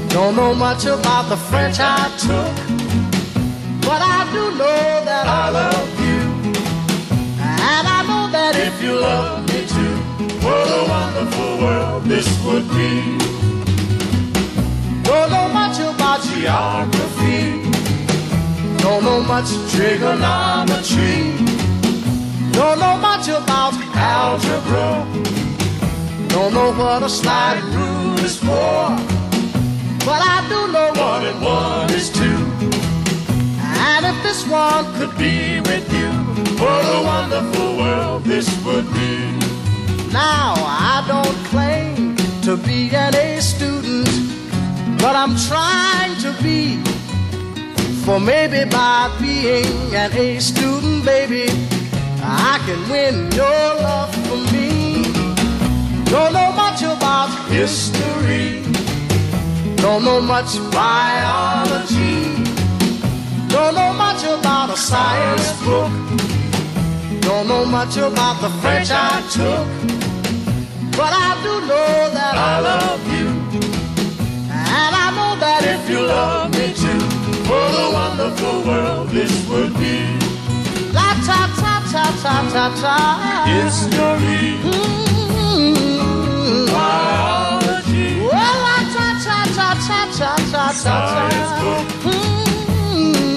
Don't 0.09 0.35
know 0.35 0.55
much 0.55 0.87
about 0.87 1.29
the 1.29 1.37
French 1.37 1.77
I 1.79 2.09
took. 2.19 2.88
Would 12.09 12.67
be. 12.71 13.19
Don't 15.03 15.31
know 15.31 15.49
much 15.53 15.79
about 15.79 16.23
geography. 16.23 17.71
Don't 18.79 19.05
know 19.05 19.21
much 19.21 19.51
trigonometry. 19.73 21.37
Don't 22.53 22.79
know 22.81 22.97
much 22.97 23.29
about 23.29 23.75
algebra. 23.95 25.07
Don't 26.29 26.55
know 26.55 26.73
what 26.73 27.03
a 27.03 27.11
slide 27.11 27.63
rule 27.77 28.19
is 28.25 28.39
for. 28.39 28.89
But 30.07 30.21
I 30.35 30.39
do 30.49 30.73
know 30.73 30.91
one 30.97 31.27
and 31.27 31.43
one 31.43 31.91
is 31.93 32.09
two. 32.09 32.41
And 33.61 34.07
if 34.07 34.17
this 34.23 34.47
one 34.47 34.87
could 34.97 35.15
be 35.19 35.61
with 35.61 35.87
you, 35.93 36.11
what 36.57 36.85
a 36.97 37.03
wonderful 37.05 37.77
world 37.77 38.25
this 38.25 38.49
would 38.65 38.91
be. 38.95 39.58
Now, 40.13 40.55
I 40.57 41.05
don't 41.07 41.37
claim 41.47 42.17
to 42.43 42.57
be 42.57 42.91
an 42.95 43.15
A 43.15 43.41
student, 43.41 44.09
but 44.99 45.15
I'm 45.15 45.37
trying 45.37 46.17
to 46.23 46.33
be. 46.43 46.83
For 48.05 48.19
maybe 48.19 48.65
by 48.71 49.15
being 49.21 49.95
an 49.95 50.13
A 50.15 50.39
student, 50.41 51.05
baby, 51.05 51.47
I 52.23 52.59
can 52.65 52.81
win 52.91 53.31
your 53.33 53.61
love 53.85 54.15
for 54.27 54.39
me. 54.53 55.05
Don't 56.07 56.33
know 56.33 56.53
much 56.53 56.81
about 56.83 57.29
history, 57.51 58.63
don't 59.77 60.05
know 60.05 60.23
much 60.23 60.57
biology, 60.73 62.33
don't 63.49 63.75
know 63.75 63.93
much 63.93 64.25
about 64.25 64.71
a 64.71 64.77
science 64.77 65.53
book, 65.63 65.93
don't 67.29 67.47
know 67.47 67.65
much 67.67 67.97
about 67.99 68.41
the 68.41 68.49
French 68.63 68.91
I 68.91 69.21
took. 69.37 69.67
But 70.97 71.13
I 71.13 71.31
do 71.45 71.53
know 71.71 72.09
that 72.17 72.35
I 72.51 72.55
love 72.71 73.03
you. 73.17 73.29
And 74.49 74.93
I 75.05 75.09
know 75.17 75.33
that 75.45 75.61
if 75.75 75.83
you 75.91 76.01
love 76.17 76.49
me 76.57 76.67
too, 76.83 77.03
what 77.51 77.73
a 77.85 77.87
wonderful 78.01 78.57
world 78.69 79.07
this 79.11 79.33
would 79.51 79.73
be. 79.77 79.97
La 80.97 81.09
ta 81.29 81.41
ta 81.61 81.75
ta 81.93 82.05
ta 82.23 82.35
ta 82.55 82.65
ta. 82.81 82.97
History. 83.45 84.43
Mm-hmm. 84.65 85.85
Biology. 86.73 88.09
Well, 88.25 88.57
la 88.67 88.79
ta 88.95 89.07
ta 89.27 89.39
ta 89.57 89.69
ta 89.87 90.01
ta 90.17 90.33
ta 90.51 90.65
ta. 90.83 90.97
Mm-hmm. 92.09 93.29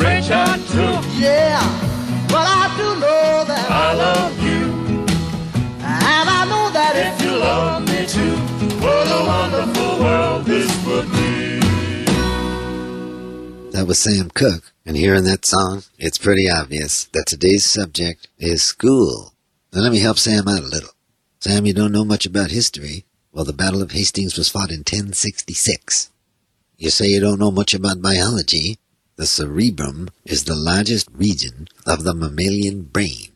French 0.00 0.28
I 0.30 0.34
took. 0.74 1.02
Yeah, 1.14 1.62
I 3.86 3.92
love 3.92 4.42
you. 4.42 4.62
And 5.84 6.26
I 6.40 6.42
know 6.50 6.70
that 6.78 6.94
if 6.96 7.14
you 7.22 7.32
love 7.36 7.82
me 7.86 8.00
too, 8.06 8.36
What 8.80 9.06
a 9.06 9.20
wonderful 9.32 9.98
world 10.04 10.46
this 10.46 10.70
would 10.86 11.08
be. 11.12 11.60
That 13.72 13.86
was 13.86 13.98
Sam 13.98 14.30
Cooke, 14.30 14.72
and 14.86 14.96
hearing 14.96 15.24
that 15.24 15.44
song, 15.44 15.82
it's 15.98 16.16
pretty 16.16 16.48
obvious 16.48 17.04
that 17.12 17.26
today's 17.26 17.64
subject 17.66 18.28
is 18.38 18.62
school. 18.62 19.34
Now 19.72 19.82
let 19.82 19.92
me 19.92 19.98
help 19.98 20.18
Sam 20.18 20.48
out 20.48 20.62
a 20.62 20.66
little. 20.66 20.94
Sam, 21.40 21.66
you 21.66 21.74
don't 21.74 21.92
know 21.92 22.06
much 22.06 22.24
about 22.24 22.50
history. 22.50 23.04
Well, 23.32 23.44
the 23.44 23.52
Battle 23.52 23.82
of 23.82 23.90
Hastings 23.92 24.38
was 24.38 24.48
fought 24.48 24.70
in 24.70 24.78
1066. 24.78 26.10
You 26.78 26.88
say 26.88 27.08
you 27.08 27.20
don't 27.20 27.38
know 27.38 27.50
much 27.50 27.74
about 27.74 28.00
biology. 28.00 28.78
The 29.16 29.26
cerebrum 29.26 30.08
is 30.24 30.44
the 30.44 30.56
largest 30.56 31.08
region 31.12 31.68
of 31.86 32.04
the 32.04 32.14
mammalian 32.14 32.84
brain. 32.84 33.33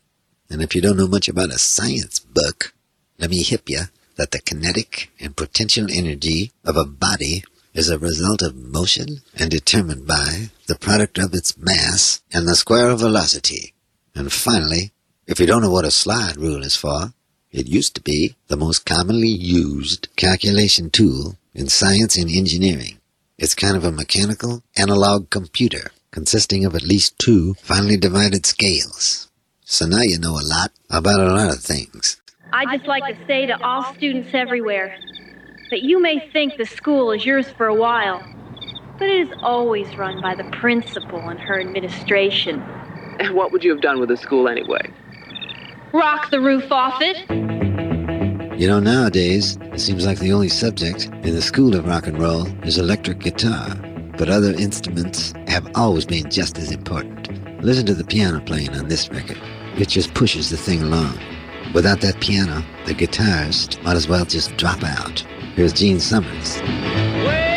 And 0.51 0.63
if 0.63 0.75
you 0.75 0.81
don't 0.81 0.97
know 0.97 1.09
much 1.09 1.29
about 1.29 1.51
a 1.51 1.59
science 1.59 2.21
book, 2.21 2.73
let 3.19 3.31
me 3.31 3.43
hip 3.43 3.69
you 3.69 3.83
that 4.17 4.31
the 4.31 4.41
kinetic 4.41 5.11
and 5.21 5.37
potential 5.37 5.87
energy 5.91 6.53
of 6.65 6.77
a 6.77 6.85
body 6.85 7.45
is 7.75 7.91
a 7.91 7.99
result 7.99 8.43
of 8.43 8.57
motion 8.57 9.21
and 9.37 9.51
determined 9.51 10.07
by 10.07 10.51
the 10.67 10.75
product 10.75 11.19
of 11.19 11.35
its 11.35 11.57
mass 11.57 12.23
and 12.33 12.49
the 12.49 12.57
square 12.57 12.91
of 12.91 13.01
velocity. 13.01 13.75
And 14.15 14.33
finally, 14.33 14.93
if 15.27 15.39
you 15.39 15.47
don't 15.47 15.63
know 15.63 15.71
what 15.71 15.85
a 15.85 15.91
slide 15.91 16.37
rule 16.37 16.63
is 16.63 16.75
for, 16.75 17.13
it 17.53 17.69
used 17.69 17.95
to 17.95 18.01
be 18.01 18.35
the 18.49 18.57
most 18.57 18.85
commonly 18.85 19.29
used 19.29 20.09
calculation 20.17 20.91
tool 20.91 21.37
in 21.55 21.69
science 21.69 22.17
and 22.17 22.31
engineering. 22.31 22.99
It's 23.39 23.55
kind 23.55 23.77
of 23.77 23.85
a 23.85 23.93
mechanical 23.93 24.63
analog 24.77 25.31
computer 25.31 25.93
consisting 26.11 26.65
of 26.65 26.75
at 26.75 26.83
least 26.83 27.19
two 27.19 27.55
finely 27.55 27.97
divided 27.97 28.47
scales. 28.47 29.28
So 29.71 29.85
now 29.85 30.01
you 30.01 30.19
know 30.19 30.31
a 30.31 30.41
lot 30.49 30.73
about 30.89 31.21
a 31.21 31.27
lot 31.27 31.51
of 31.51 31.63
things. 31.63 32.19
I'd 32.55 32.75
just 32.75 32.89
like 32.89 33.05
to 33.05 33.27
say 33.27 33.45
to 33.45 33.63
all 33.63 33.85
students 33.93 34.31
everywhere 34.33 34.97
that 35.71 35.83
you 35.83 36.01
may 36.01 36.27
think 36.31 36.57
the 36.57 36.65
school 36.65 37.13
is 37.13 37.27
yours 37.27 37.51
for 37.51 37.67
a 37.67 37.75
while, 37.75 38.23
but 38.99 39.11
it 39.11 39.29
is 39.29 39.39
always 39.43 39.95
run 39.95 40.23
by 40.23 40.35
the 40.35 40.45
principal 40.53 41.19
and 41.19 41.39
her 41.39 41.61
administration. 41.61 42.63
And 43.21 43.35
what 43.37 43.53
would 43.53 43.63
you 43.63 43.71
have 43.71 43.83
done 43.83 44.01
with 44.01 44.09
the 44.09 44.17
school 44.17 44.49
anyway? 44.49 44.91
Rock 45.93 46.31
the 46.31 46.41
roof 46.41 46.73
off 46.73 47.03
it. 47.03 47.29
You 48.59 48.69
know, 48.69 48.81
nowadays, 48.81 49.59
it 49.61 49.81
seems 49.81 50.07
like 50.07 50.19
the 50.19 50.33
only 50.33 50.49
subject 50.49 51.09
in 51.09 51.35
the 51.35 51.43
school 51.43 51.77
of 51.77 51.87
rock 51.87 52.07
and 52.07 52.19
roll 52.19 52.47
is 52.65 52.79
electric 52.79 53.19
guitar, 53.19 53.77
but 54.17 54.31
other 54.31 54.55
instruments 54.55 55.35
have 55.47 55.71
always 55.75 56.07
been 56.07 56.31
just 56.31 56.57
as 56.57 56.71
important. 56.71 57.63
Listen 57.63 57.85
to 57.85 57.95
the 57.95 58.05
piano 58.05 58.41
playing 58.41 58.71
on 58.71 58.89
this 58.89 59.11
record. 59.11 59.39
It 59.79 59.89
just 59.89 60.13
pushes 60.13 60.51
the 60.51 60.57
thing 60.57 60.83
along. 60.83 61.17
Without 61.73 62.01
that 62.01 62.19
piano, 62.21 62.65
the 62.87 62.95
guitarist 62.95 63.81
might 63.85 63.95
as 63.95 64.09
well 64.09 64.25
just 64.25 64.57
drop 64.57 64.83
out. 64.83 65.21
Here's 65.55 65.73
Gene 65.73 66.01
Summers. 66.01 66.61
Well, 66.61 67.48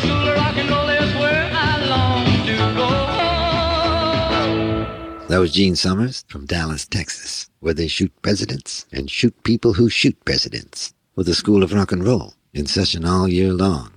school 0.00 0.28
of 0.28 0.36
rock 0.36 0.56
and 0.56 0.70
roll 0.70 0.88
is 0.88 1.14
where 1.16 1.50
I 1.52 1.86
long 1.86 2.24
to 2.46 2.56
go. 2.76 2.88
That 5.28 5.38
was 5.38 5.52
Gene 5.52 5.76
Summers 5.76 6.24
from 6.28 6.46
Dallas, 6.46 6.86
Texas, 6.86 7.50
where 7.60 7.74
they 7.74 7.88
shoot 7.88 8.12
presidents 8.22 8.86
and 8.92 9.10
shoot 9.10 9.42
people 9.42 9.72
who 9.74 9.88
shoot 9.88 10.24
presidents 10.24 10.94
with 11.16 11.26
the 11.26 11.34
School 11.34 11.62
of 11.62 11.72
Rock 11.72 11.92
and 11.92 12.04
Roll 12.04 12.34
in 12.52 12.66
session 12.66 13.04
all 13.04 13.28
year 13.28 13.52
long. 13.52 13.90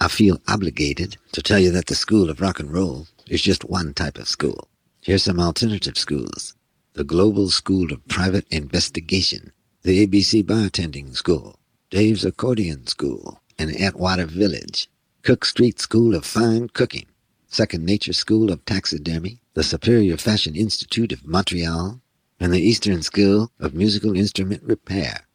I 0.00 0.08
feel 0.08 0.40
obligated 0.48 1.16
to 1.32 1.42
tell 1.42 1.58
you 1.60 1.70
that 1.72 1.86
the 1.86 1.94
School 1.94 2.28
of 2.30 2.40
Rock 2.40 2.58
and 2.58 2.72
Roll 2.72 3.06
is 3.28 3.42
just 3.42 3.64
one 3.64 3.94
type 3.94 4.18
of 4.18 4.28
school. 4.28 4.68
Here's 5.00 5.22
some 5.24 5.38
alternative 5.38 5.96
schools. 5.96 6.54
The 6.94 7.04
Global 7.04 7.50
School 7.50 7.92
of 7.92 8.06
Private 8.08 8.46
Investigation, 8.50 9.52
the 9.84 10.06
ABC 10.06 10.44
Bartending 10.44 11.16
School, 11.16 11.58
Dave's 11.90 12.24
Accordion 12.24 12.86
School, 12.86 13.40
and 13.58 13.74
Atwater 13.80 14.26
Village, 14.26 14.88
Cook 15.22 15.44
Street 15.44 15.80
School 15.80 16.14
of 16.14 16.24
Fine 16.24 16.68
Cooking, 16.68 17.06
Second 17.48 17.84
Nature 17.84 18.12
School 18.12 18.52
of 18.52 18.64
Taxidermy, 18.64 19.40
the 19.54 19.64
Superior 19.64 20.16
Fashion 20.16 20.54
Institute 20.54 21.10
of 21.10 21.26
Montreal, 21.26 22.00
and 22.38 22.52
the 22.52 22.60
Eastern 22.60 23.02
School 23.02 23.50
of 23.58 23.74
Musical 23.74 24.16
Instrument 24.16 24.62
Repair. 24.62 25.26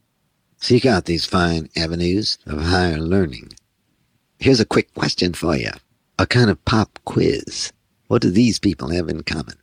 Seek 0.61 0.85
out 0.85 1.05
these 1.05 1.25
fine 1.25 1.67
avenues 1.75 2.37
of 2.45 2.61
higher 2.61 2.99
learning. 2.99 3.51
Here's 4.39 4.61
a 4.61 4.65
quick 4.65 4.93
question 4.93 5.33
for 5.33 5.57
you. 5.57 5.71
A 6.17 6.25
kind 6.25 6.49
of 6.49 6.63
pop 6.63 6.99
quiz. 7.03 7.73
What 8.07 8.21
do 8.21 8.31
these 8.31 8.59
people 8.59 8.91
have 8.91 9.09
in 9.09 9.23
common? 9.23 9.55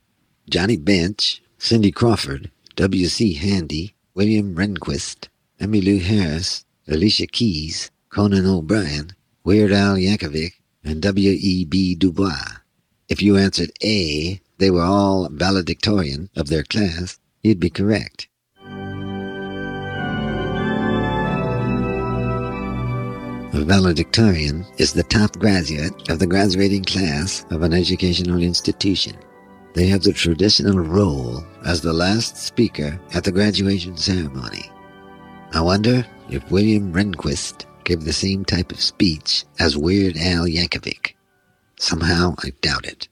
Johnny 0.47 0.77
Bench, 0.77 1.41
Cindy 1.57 1.91
Crawford, 1.91 2.51
W.C. 2.75 3.33
Handy, 3.33 3.94
William 4.15 4.55
Rehnquist, 4.55 5.27
Emmylou 5.59 6.01
Harris, 6.01 6.63
Alicia 6.87 7.27
Keys, 7.27 7.91
Conan 8.07 8.45
O'Brien, 8.45 9.11
Weird 9.43 9.73
Al 9.73 9.97
Yankovic, 9.97 10.53
and 10.85 11.01
W.E.B. 11.01 11.95
Du 11.95 12.13
Bois. 12.13 12.61
If 13.09 13.21
you 13.21 13.35
answered 13.35 13.71
A, 13.83 14.39
they 14.57 14.71
were 14.71 14.83
all 14.83 15.27
valedictorian 15.29 16.29
of 16.33 16.47
their 16.47 16.63
class, 16.63 17.19
you'd 17.43 17.59
be 17.59 17.69
correct. 17.69 18.29
A 23.53 23.65
valedictorian 23.65 24.65
is 24.77 24.93
the 24.93 25.03
top 25.03 25.37
graduate 25.37 26.09
of 26.09 26.19
the 26.19 26.27
graduating 26.27 26.85
class 26.85 27.45
of 27.51 27.63
an 27.63 27.73
educational 27.73 28.41
institution. 28.41 29.17
They 29.75 29.87
have 29.87 30.03
the 30.03 30.13
traditional 30.13 30.79
role 30.79 31.43
as 31.65 31.81
the 31.81 31.91
last 31.91 32.37
speaker 32.37 32.97
at 33.13 33.25
the 33.25 33.31
graduation 33.31 33.97
ceremony. 33.97 34.71
I 35.51 35.59
wonder 35.59 36.05
if 36.29 36.49
William 36.49 36.93
Rehnquist 36.93 37.65
gave 37.83 38.05
the 38.05 38.13
same 38.13 38.45
type 38.45 38.71
of 38.71 38.79
speech 38.79 39.43
as 39.59 39.75
Weird 39.75 40.15
Al 40.15 40.45
Yankovic. 40.45 41.15
Somehow 41.77 42.35
I 42.39 42.51
doubt 42.61 42.85
it. 42.85 43.09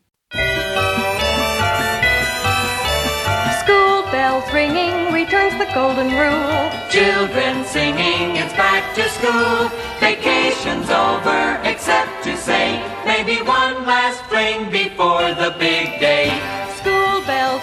School 3.60 4.04
bells 4.10 4.48
ringing 4.54 5.14
returns 5.14 5.58
the 5.60 5.70
golden 5.76 6.12
rule. 6.16 6.72
Children 6.90 7.66
singing, 7.66 8.38
it's 8.38 8.54
back 8.54 8.96
to 8.96 9.04
school. 9.10 9.70
Vacation's 10.00 10.90
over, 10.90 11.60
except 11.64 12.24
to 12.24 12.38
say, 12.38 12.80
maybe 13.06 13.42
one 13.44 13.86
last 13.86 14.24
fling 14.26 14.72
before 14.72 15.34
the 15.36 15.56
big 15.60 16.00
day. 16.00 16.53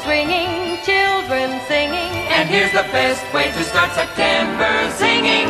School 0.00 0.08
bells 0.08 0.08
ringing, 0.08 0.76
children 0.84 1.60
singing. 1.66 2.12
And 2.28 2.48
here's 2.48 2.72
the 2.72 2.88
best 2.92 3.22
way 3.34 3.44
to 3.44 3.64
start 3.64 3.92
September 3.92 4.90
singing. 4.92 5.46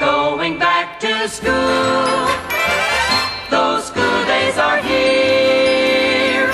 Going 0.00 0.58
back 0.58 1.00
to 1.00 1.28
school. 1.28 2.28
Those 3.50 3.86
school 3.86 4.24
days 4.26 4.58
are 4.58 4.78
here. 4.82 6.52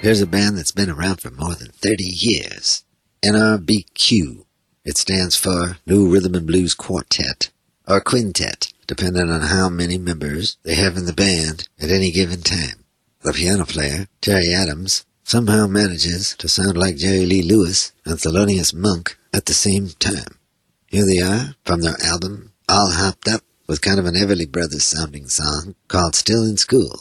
Here's 0.00 0.20
a 0.20 0.26
band 0.26 0.56
that's 0.56 0.72
been 0.72 0.90
around 0.90 1.20
for 1.20 1.30
more 1.30 1.54
than 1.54 1.70
30 1.70 2.04
years. 2.04 2.84
NRBQ. 3.24 4.44
It 4.84 4.98
stands 4.98 5.36
for 5.36 5.78
New 5.86 6.08
Rhythm 6.08 6.34
and 6.34 6.46
Blues 6.46 6.74
Quartet, 6.74 7.50
or 7.88 8.00
Quintet, 8.00 8.72
depending 8.86 9.30
on 9.30 9.40
how 9.42 9.68
many 9.68 9.98
members 9.98 10.58
they 10.62 10.76
have 10.76 10.96
in 10.96 11.06
the 11.06 11.12
band 11.12 11.68
at 11.80 11.90
any 11.90 12.12
given 12.12 12.42
time. 12.42 12.84
The 13.22 13.32
piano 13.32 13.64
player, 13.64 14.06
Terry 14.20 14.54
Adams, 14.54 15.04
somehow 15.26 15.66
manages 15.66 16.36
to 16.38 16.46
sound 16.48 16.78
like 16.78 16.94
Jerry 16.94 17.26
Lee 17.26 17.42
Lewis 17.42 17.92
and 18.04 18.16
Thelonious 18.16 18.72
Monk 18.72 19.18
at 19.34 19.46
the 19.46 19.54
same 19.54 19.88
time. 19.98 20.38
Here 20.86 21.04
they 21.04 21.18
are 21.20 21.56
from 21.64 21.80
their 21.80 21.96
album 22.04 22.52
All 22.68 22.92
Hopped 22.92 23.26
Up 23.26 23.40
with 23.66 23.80
kind 23.80 23.98
of 23.98 24.06
an 24.06 24.14
Everly 24.14 24.48
Brothers 24.48 24.84
sounding 24.84 25.26
song 25.26 25.74
called 25.88 26.14
Still 26.14 26.44
in 26.44 26.56
School. 26.58 27.00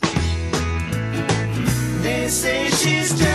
They 2.02 2.28
say 2.28 2.68
she's 2.70 3.16
just 3.16 3.35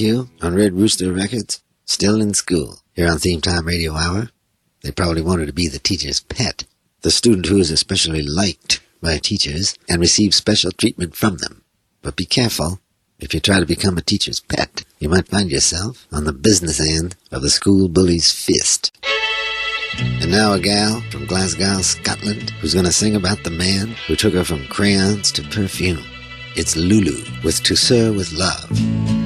On 0.00 0.54
Red 0.54 0.72
Rooster 0.72 1.12
Records, 1.12 1.62
still 1.84 2.22
in 2.22 2.32
school. 2.32 2.78
Here 2.94 3.06
on 3.06 3.18
Theme 3.18 3.42
Time 3.42 3.66
Radio 3.66 3.92
Hour, 3.92 4.30
they 4.82 4.92
probably 4.92 5.20
wanted 5.20 5.44
to 5.48 5.52
be 5.52 5.68
the 5.68 5.78
teacher's 5.78 6.20
pet, 6.20 6.64
the 7.02 7.10
student 7.10 7.44
who 7.44 7.58
is 7.58 7.70
especially 7.70 8.22
liked 8.22 8.80
by 9.02 9.18
teachers 9.18 9.76
and 9.90 10.00
receive 10.00 10.34
special 10.34 10.72
treatment 10.72 11.16
from 11.16 11.36
them. 11.36 11.64
But 12.00 12.16
be 12.16 12.24
careful. 12.24 12.80
If 13.18 13.34
you 13.34 13.40
try 13.40 13.60
to 13.60 13.66
become 13.66 13.98
a 13.98 14.00
teacher's 14.00 14.40
pet, 14.40 14.86
you 15.00 15.10
might 15.10 15.28
find 15.28 15.50
yourself 15.50 16.06
on 16.10 16.24
the 16.24 16.32
business 16.32 16.80
end 16.80 17.14
of 17.30 17.42
the 17.42 17.50
school 17.50 17.86
bully's 17.86 18.32
fist. 18.32 18.96
And 19.98 20.30
now 20.30 20.54
a 20.54 20.60
gal 20.60 21.02
from 21.10 21.26
Glasgow, 21.26 21.82
Scotland, 21.82 22.48
who's 22.62 22.72
going 22.72 22.86
to 22.86 22.92
sing 22.92 23.16
about 23.16 23.44
the 23.44 23.50
man 23.50 23.88
who 24.06 24.16
took 24.16 24.32
her 24.32 24.44
from 24.44 24.66
crayons 24.68 25.30
to 25.32 25.42
perfume. 25.42 26.02
It's 26.56 26.74
Lulu 26.74 27.22
with 27.44 27.62
To 27.64 27.76
Sir 27.76 28.14
with 28.14 28.32
Love. 28.32 29.19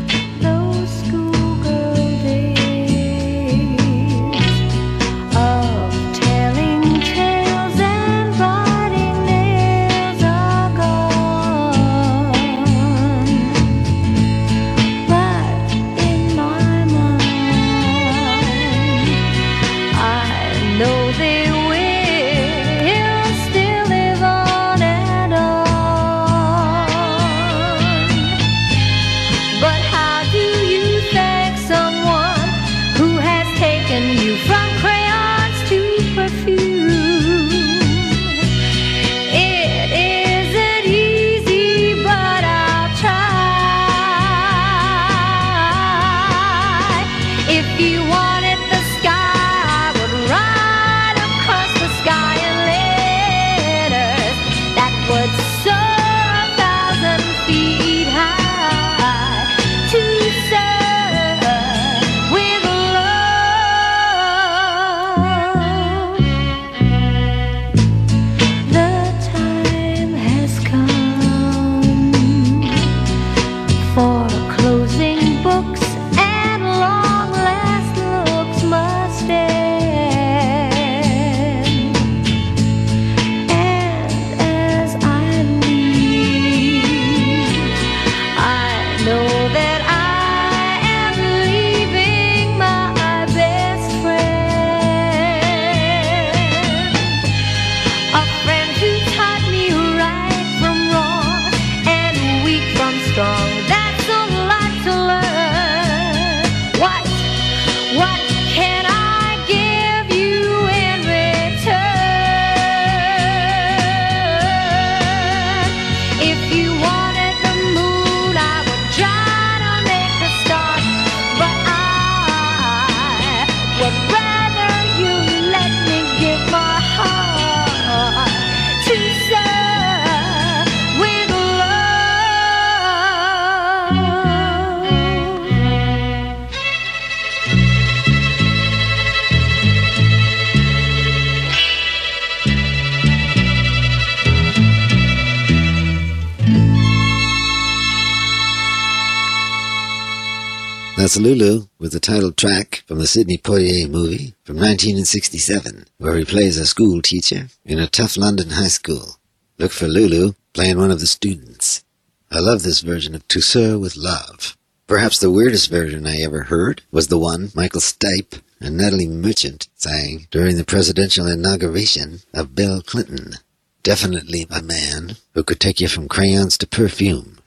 Lulu 151.16 151.68
with 151.78 151.92
the 151.92 152.00
title 152.00 152.32
track 152.32 152.82
from 152.86 152.98
the 152.98 153.06
Sidney 153.06 153.38
Poitier 153.38 153.88
movie 153.88 154.34
from 154.44 154.56
1967, 154.56 155.86
where 155.98 156.16
he 156.16 156.24
plays 156.24 156.58
a 156.58 156.66
school 156.66 157.02
teacher 157.02 157.48
in 157.64 157.78
a 157.78 157.86
tough 157.86 158.16
London 158.16 158.50
high 158.50 158.68
school. 158.68 159.16
Look 159.58 159.72
for 159.72 159.86
Lulu 159.86 160.34
playing 160.52 160.78
one 160.78 160.90
of 160.90 161.00
the 161.00 161.06
students. 161.06 161.84
I 162.30 162.38
love 162.40 162.62
this 162.62 162.80
version 162.80 163.14
of 163.14 163.26
To 163.28 163.40
Sir 163.40 163.78
with 163.78 163.96
Love. 163.96 164.56
Perhaps 164.86 165.18
the 165.18 165.30
weirdest 165.30 165.70
version 165.70 166.06
I 166.06 166.16
ever 166.16 166.44
heard 166.44 166.82
was 166.90 167.08
the 167.08 167.18
one 167.18 167.50
Michael 167.54 167.80
Stipe 167.80 168.40
and 168.60 168.76
Natalie 168.76 169.08
Merchant 169.08 169.68
sang 169.74 170.26
during 170.30 170.56
the 170.56 170.64
presidential 170.64 171.26
inauguration 171.26 172.20
of 172.32 172.54
Bill 172.54 172.82
Clinton. 172.82 173.34
Definitely 173.82 174.46
a 174.50 174.62
man 174.62 175.16
who 175.34 175.44
could 175.44 175.60
take 175.60 175.80
you 175.80 175.88
from 175.88 176.08
crayons 176.08 176.56
to 176.58 176.66
perfume. 176.66 177.38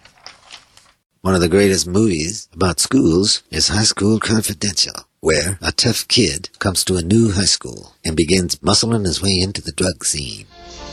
One 1.22 1.34
of 1.34 1.42
the 1.42 1.50
greatest 1.50 1.88
movies 1.88 2.48
about 2.54 2.80
schools 2.80 3.42
is 3.50 3.70
High 3.70 3.84
School 3.84 4.20
Confidential, 4.20 4.94
where 5.20 5.58
a 5.62 5.72
tough 5.72 6.08
kid 6.08 6.50
comes 6.60 6.84
to 6.86 6.96
a 6.96 7.02
new 7.02 7.32
high 7.32 7.46
school 7.46 7.96
and 8.06 8.16
begins 8.16 8.58
muscling 8.58 9.06
his 9.06 9.22
way 9.22 9.40
into 9.42 9.62
the 9.62 9.72
drug 9.72 10.06
scene. 10.06 10.46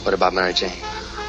What 0.03 0.15
about 0.15 0.33
Mary 0.33 0.53
Jane? 0.53 0.71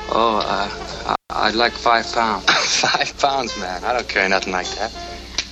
Oh, 0.08 0.40
uh, 0.42 1.14
I'd 1.28 1.54
like 1.54 1.72
five 1.72 2.10
pounds. 2.12 2.44
five 2.80 3.18
pounds, 3.18 3.56
man. 3.58 3.84
I 3.84 3.92
don't 3.92 4.08
carry 4.08 4.28
nothing 4.30 4.52
like 4.52 4.68
that. 4.76 4.90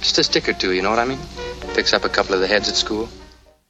Just 0.00 0.18
a 0.18 0.24
stick 0.24 0.48
or 0.48 0.54
two, 0.54 0.72
you 0.72 0.80
know 0.80 0.90
what 0.90 0.98
I 0.98 1.04
mean? 1.04 1.20
Picks 1.74 1.92
up 1.92 2.04
a 2.04 2.08
couple 2.08 2.34
of 2.34 2.40
the 2.40 2.46
heads 2.46 2.68
at 2.68 2.76
school. 2.76 3.08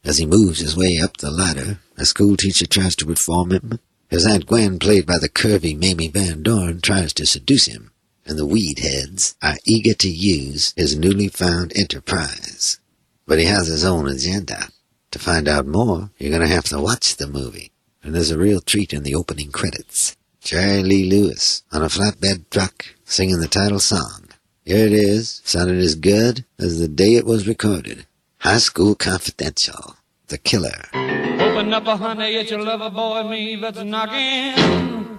As 0.05 0.17
he 0.17 0.25
moves 0.25 0.59
his 0.59 0.77
way 0.77 0.99
up 1.03 1.17
the 1.17 1.31
ladder, 1.31 1.79
a 1.97 2.05
school 2.05 2.37
teacher 2.37 2.65
tries 2.65 2.95
to 2.97 3.05
reform 3.05 3.51
him. 3.51 3.79
His 4.09 4.25
Aunt 4.25 4.45
Gwen, 4.45 4.79
played 4.79 5.05
by 5.05 5.17
the 5.19 5.29
curvy 5.29 5.77
Mamie 5.77 6.07
Van 6.07 6.43
Doren, 6.43 6.79
tries 6.79 7.11
to 7.13 7.25
seduce 7.25 7.65
him, 7.65 7.91
and 8.25 8.37
the 8.37 8.45
weed 8.45 8.79
heads 8.79 9.35
are 9.41 9.57
eager 9.65 9.93
to 9.93 10.09
use 10.09 10.73
his 10.75 10.97
newly 10.97 11.27
found 11.27 11.71
enterprise. 11.75 12.79
But 13.27 13.39
he 13.39 13.45
has 13.45 13.67
his 13.67 13.83
own 13.83 14.07
agenda. 14.07 14.69
To 15.11 15.19
find 15.19 15.47
out 15.47 15.67
more, 15.67 16.09
you're 16.17 16.31
gonna 16.31 16.47
have 16.47 16.65
to 16.65 16.79
watch 16.79 17.15
the 17.15 17.27
movie. 17.27 17.71
And 18.03 18.13
there's 18.13 18.31
a 18.31 18.37
real 18.37 18.61
treat 18.61 18.93
in 18.93 19.03
the 19.03 19.15
opening 19.15 19.51
credits. 19.51 20.15
Jerry 20.41 20.83
Lee 20.83 21.09
Lewis 21.09 21.63
on 21.71 21.81
a 21.81 21.87
flatbed 21.87 22.49
truck 22.51 22.85
singing 23.03 23.39
the 23.39 23.47
title 23.47 23.79
song. 23.79 24.25
Here 24.63 24.85
it 24.85 24.93
is, 24.93 25.41
sounded 25.43 25.77
as 25.79 25.95
good 25.95 26.45
as 26.59 26.79
the 26.79 26.87
day 26.87 27.15
it 27.15 27.25
was 27.25 27.47
recorded. 27.47 28.05
High 28.39 28.59
School 28.59 28.95
Confidential. 28.95 29.95
The 30.27 30.37
Killer. 30.37 30.85
Open 30.93 31.73
up, 31.73 31.87
a 31.87 31.97
honey, 31.97 32.35
it's 32.35 32.51
your 32.51 32.61
lover 32.61 32.89
boy, 32.89 33.23
me 33.23 33.55
that's 33.55 33.83
knocking. 33.83 35.15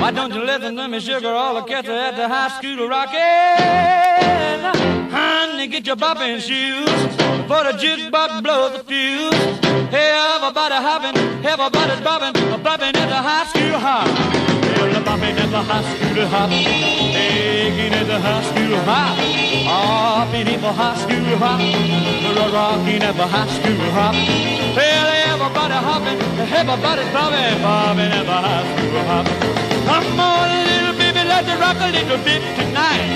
Why 0.00 0.10
don't 0.10 0.32
you 0.34 0.44
listen 0.44 0.76
to 0.76 0.88
me, 0.88 1.00
sugar? 1.00 1.28
All 1.28 1.54
the 1.54 1.62
cats 1.62 1.88
at 1.88 2.16
the 2.16 2.28
high 2.28 2.48
school 2.58 2.86
rocking. 2.86 3.20
Honey, 5.10 5.66
get 5.68 5.86
your 5.86 5.96
bopping 5.96 6.38
shoes 6.40 7.16
for 7.48 7.62
the 7.64 7.72
jukebox 7.80 8.42
blows 8.42 8.72
the 8.76 8.84
fuse. 8.84 9.34
Hey, 9.90 10.10
everybody 10.34 10.74
hopping, 10.74 11.16
everybody's 11.44 12.00
bopping, 12.06 12.34
bopping 12.62 12.94
at 12.94 13.08
the 13.08 13.20
high 13.28 13.46
school 13.46 13.78
hop. 13.78 14.06
Well, 14.76 15.02
bopping 15.02 15.36
at 15.38 15.50
the 15.50 15.62
high 15.62 15.82
school 15.82 16.26
hop, 16.26 16.50
taking 16.50 17.94
at 17.94 18.06
the 18.06 18.18
high 18.20 18.42
school 18.42 18.76
hop, 18.84 19.16
hopping 19.64 20.48
at 20.48 20.60
the 20.60 20.72
high 20.72 20.96
school 20.98 21.36
hop, 21.38 21.60
rocking 22.52 23.02
at 23.02 23.16
the 23.16 23.26
high 23.26 23.48
school 23.48 23.90
hop. 23.96 24.14
Well, 24.76 25.08
everybody 25.32 25.78
hopping, 25.88 26.18
everybody's 26.52 27.10
bopping, 27.16 27.56
bopping 27.64 28.10
at 28.10 28.26
the 28.26 28.38
high 28.46 28.64
school 28.76 29.02
hop. 29.04 29.75
Come 29.86 30.18
on, 30.18 30.50
little 30.66 30.98
baby, 30.98 31.22
let's 31.28 31.46
rock 31.62 31.78
a 31.78 31.90
little 31.94 32.18
bit 32.26 32.42
tonight. 32.58 33.06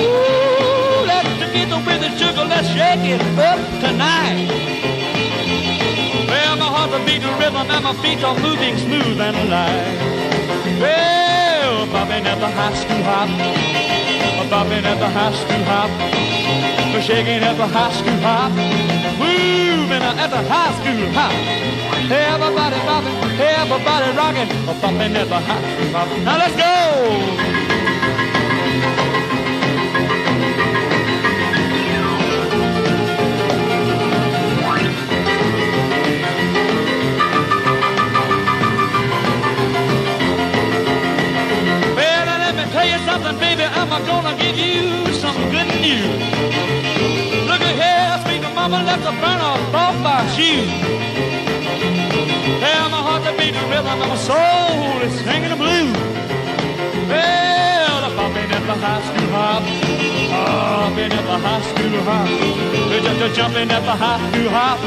Ooh, 0.00 1.04
let's 1.04 1.28
together 1.38 1.80
with 1.84 2.00
the 2.00 2.10
sugar, 2.16 2.44
let's 2.48 2.68
shake 2.68 3.04
it 3.14 3.20
up 3.36 3.60
tonight. 3.84 4.48
Well, 6.28 6.56
my 6.56 6.68
heart's 6.74 6.94
a 6.96 6.98
beating 7.04 7.36
rhythm 7.38 7.68
and 7.68 7.84
my 7.84 7.92
feet 8.00 8.24
are 8.24 8.38
moving 8.40 8.78
smooth 8.78 9.20
and 9.20 9.36
light. 9.52 9.98
Well, 10.80 11.86
bobbing 11.92 12.26
at 12.26 12.40
the 12.40 12.48
high 12.48 12.74
school 12.74 13.02
hop, 13.04 13.28
bobbing 14.48 14.84
at 14.84 14.98
the 14.98 15.10
high 15.10 15.34
school 15.36 15.64
hop, 15.68 15.90
shaking 17.02 17.42
at 17.44 17.56
the 17.58 17.66
high 17.66 17.92
school 17.92 18.18
hop, 18.24 18.52
moving 19.92 20.18
at 20.18 20.30
the 20.30 20.42
high 20.48 20.72
school 20.78 21.12
hop. 21.12 21.32
Everybody 22.10 22.78
bobbing, 22.86 23.16
everybody 23.40 24.08
rocking, 24.16 24.48
bobbing 24.80 25.16
at 25.16 25.28
the 25.28 25.40
high 25.48 25.62
school 25.72 25.90
hop. 25.92 26.08
Now 26.24 26.38
let's 26.38 26.56
go. 26.56 26.72
Well, 41.96 42.26
let 42.44 42.54
me 42.56 42.64
tell 42.72 42.86
you 42.86 42.98
something, 43.08 43.38
baby. 43.38 43.64
I'm 43.64 43.88
gonna 44.06 44.36
give 44.38 44.56
you 44.56 45.12
some 45.14 45.36
good 45.50 45.68
news. 45.80 46.81
Mama 48.72 48.86
left 48.86 49.04
a 49.04 49.12
burn 49.20 49.36
off 49.36 49.74
off 49.74 49.96
my 50.00 50.24
shoe. 50.32 50.64
Tell 52.64 52.88
my 52.88 53.00
heart 53.04 53.22
to 53.28 53.32
beat 53.36 53.52
the 53.52 53.60
rhythm, 53.68 54.00
and 54.00 54.08
my 54.08 54.16
soul 54.16 54.96
is 55.04 55.12
singing 55.20 55.52
the 55.52 55.60
blues. 55.60 55.92
Well, 57.04 58.00
I'm 58.08 58.16
bopping 58.16 58.48
at 58.48 58.64
the 58.64 58.76
high 58.80 59.02
school 59.04 59.28
hop, 59.36 59.62
bopping 60.32 61.12
at 61.12 61.24
the 61.28 61.38
high 61.44 61.60
school 61.68 62.00
hop, 62.08 62.28
We're 62.88 63.04
just 63.20 63.36
jumping 63.36 63.70
at 63.70 63.84
the 63.84 63.92
high 63.92 64.20
school 64.32 64.48
hop, 64.48 64.80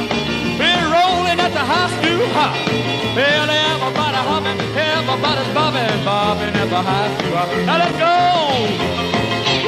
we're 0.58 0.88
rolling 0.90 1.38
at 1.46 1.54
the 1.54 1.66
high 1.72 1.90
school 1.94 2.26
hop. 2.34 2.58
Well, 3.14 3.50
everybody 3.70 4.20
hopping, 4.26 4.60
everybody's 4.82 5.54
bobbing, 5.54 6.02
bobbing 6.04 6.56
at 6.58 6.70
the 6.74 6.82
high 6.90 7.10
school 7.20 7.38
hop. 7.38 7.50
Now 7.70 7.78
let's 7.78 7.98
go! 8.02 8.16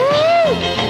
Woo! 0.01 0.86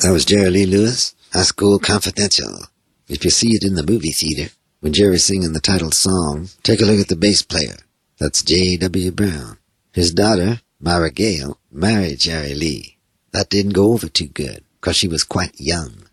That 0.00 0.12
was 0.12 0.26
Jerry 0.26 0.50
Lee 0.50 0.66
Lewis, 0.66 1.14
High 1.32 1.42
School 1.42 1.78
Confidential. 1.78 2.66
If 3.08 3.24
you 3.24 3.30
see 3.30 3.54
it 3.54 3.64
in 3.64 3.76
the 3.76 3.82
movie 3.82 4.12
theater, 4.12 4.52
when 4.80 4.92
Jerry's 4.92 5.24
singing 5.24 5.54
the 5.54 5.60
title 5.60 5.90
song, 5.90 6.50
take 6.62 6.82
a 6.82 6.84
look 6.84 7.00
at 7.00 7.08
the 7.08 7.16
bass 7.16 7.42
player. 7.42 7.76
That's 8.18 8.42
J.W. 8.42 9.10
Brown. 9.12 9.56
His 9.92 10.12
daughter, 10.12 10.60
Myra 10.80 11.10
Gale, 11.10 11.58
married 11.72 12.20
Jerry 12.20 12.54
Lee. 12.54 12.98
That 13.32 13.48
didn't 13.48 13.72
go 13.72 13.94
over 13.94 14.08
too 14.08 14.28
good, 14.28 14.64
because 14.80 14.96
she 14.96 15.08
was 15.08 15.24
quite 15.24 15.58
young. 15.58 16.04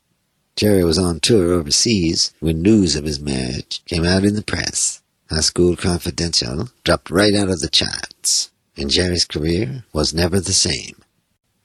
Jerry 0.55 0.85
was 0.85 0.97
on 0.97 1.19
tour 1.19 1.51
overseas 1.51 2.33
when 2.39 2.61
news 2.61 2.95
of 2.95 3.03
his 3.03 3.19
marriage 3.19 3.83
came 3.85 4.05
out 4.05 4.23
in 4.23 4.35
the 4.35 4.43
press. 4.43 5.02
High 5.29 5.39
School 5.39 5.75
Confidential 5.77 6.69
dropped 6.83 7.09
right 7.09 7.33
out 7.33 7.49
of 7.49 7.61
the 7.61 7.69
charts, 7.69 8.51
and 8.75 8.89
Jerry's 8.89 9.25
career 9.25 9.85
was 9.93 10.13
never 10.13 10.39
the 10.39 10.53
same. 10.53 11.01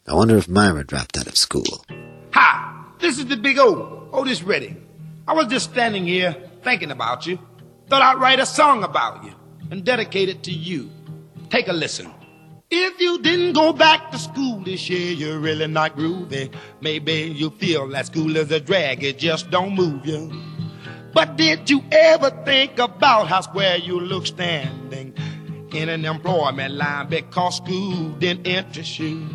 I 0.07 0.15
wonder 0.15 0.37
if 0.37 0.49
Myra 0.49 0.85
dropped 0.85 1.19
out 1.19 1.27
of 1.27 1.37
school. 1.37 1.85
Hi, 2.33 2.85
this 3.01 3.19
is 3.19 3.27
the 3.27 3.37
big 3.37 3.59
O, 3.59 4.09
Otis 4.13 4.43
Redding. 4.43 4.87
I 5.27 5.35
was 5.35 5.49
just 5.49 5.71
standing 5.71 6.07
here 6.07 6.37
thinking 6.63 6.93
about 6.93 7.27
you. 7.27 7.39
Thought 7.89 8.03
I'd 8.03 8.21
write 8.21 8.39
a 8.39 8.47
song 8.47 8.85
about 8.85 9.25
you 9.25 9.35
and 9.71 9.85
dedicate 9.85 10.29
it 10.29 10.45
to 10.45 10.53
you. 10.53 10.91
Take 11.51 11.69
a 11.69 11.73
listen. 11.73 12.11
If 12.71 13.01
you 13.01 13.19
didn't 13.21 13.55
go 13.55 13.73
back 13.73 14.13
to 14.13 14.19
school 14.19 14.61
this 14.61 14.89
year, 14.89 15.13
you're 15.13 15.41
really 15.41 15.67
not 15.67 15.97
groovy. 15.97 16.55
Maybe 16.81 17.13
you 17.35 17.51
feel 17.51 17.89
that 17.89 18.07
school 18.07 18.37
is 18.37 18.53
a 18.53 18.61
drag, 18.61 19.03
it 19.03 19.19
just 19.19 19.51
don't 19.51 19.75
move 19.75 20.07
you. 20.07 20.31
But 21.13 21.37
did 21.37 21.71
you 21.71 21.83
ever 21.91 22.31
think 22.45 22.79
about 22.79 23.29
how 23.29 23.41
square 23.41 23.77
you 23.79 24.01
look 24.01 24.27
standing 24.27 25.15
in 25.73 25.89
an 25.89 26.05
employment 26.05 26.75
line 26.75 27.09
because 27.09 27.57
school 27.57 28.11
didn't 28.19 28.47
interest 28.47 28.99
you? 28.99 29.27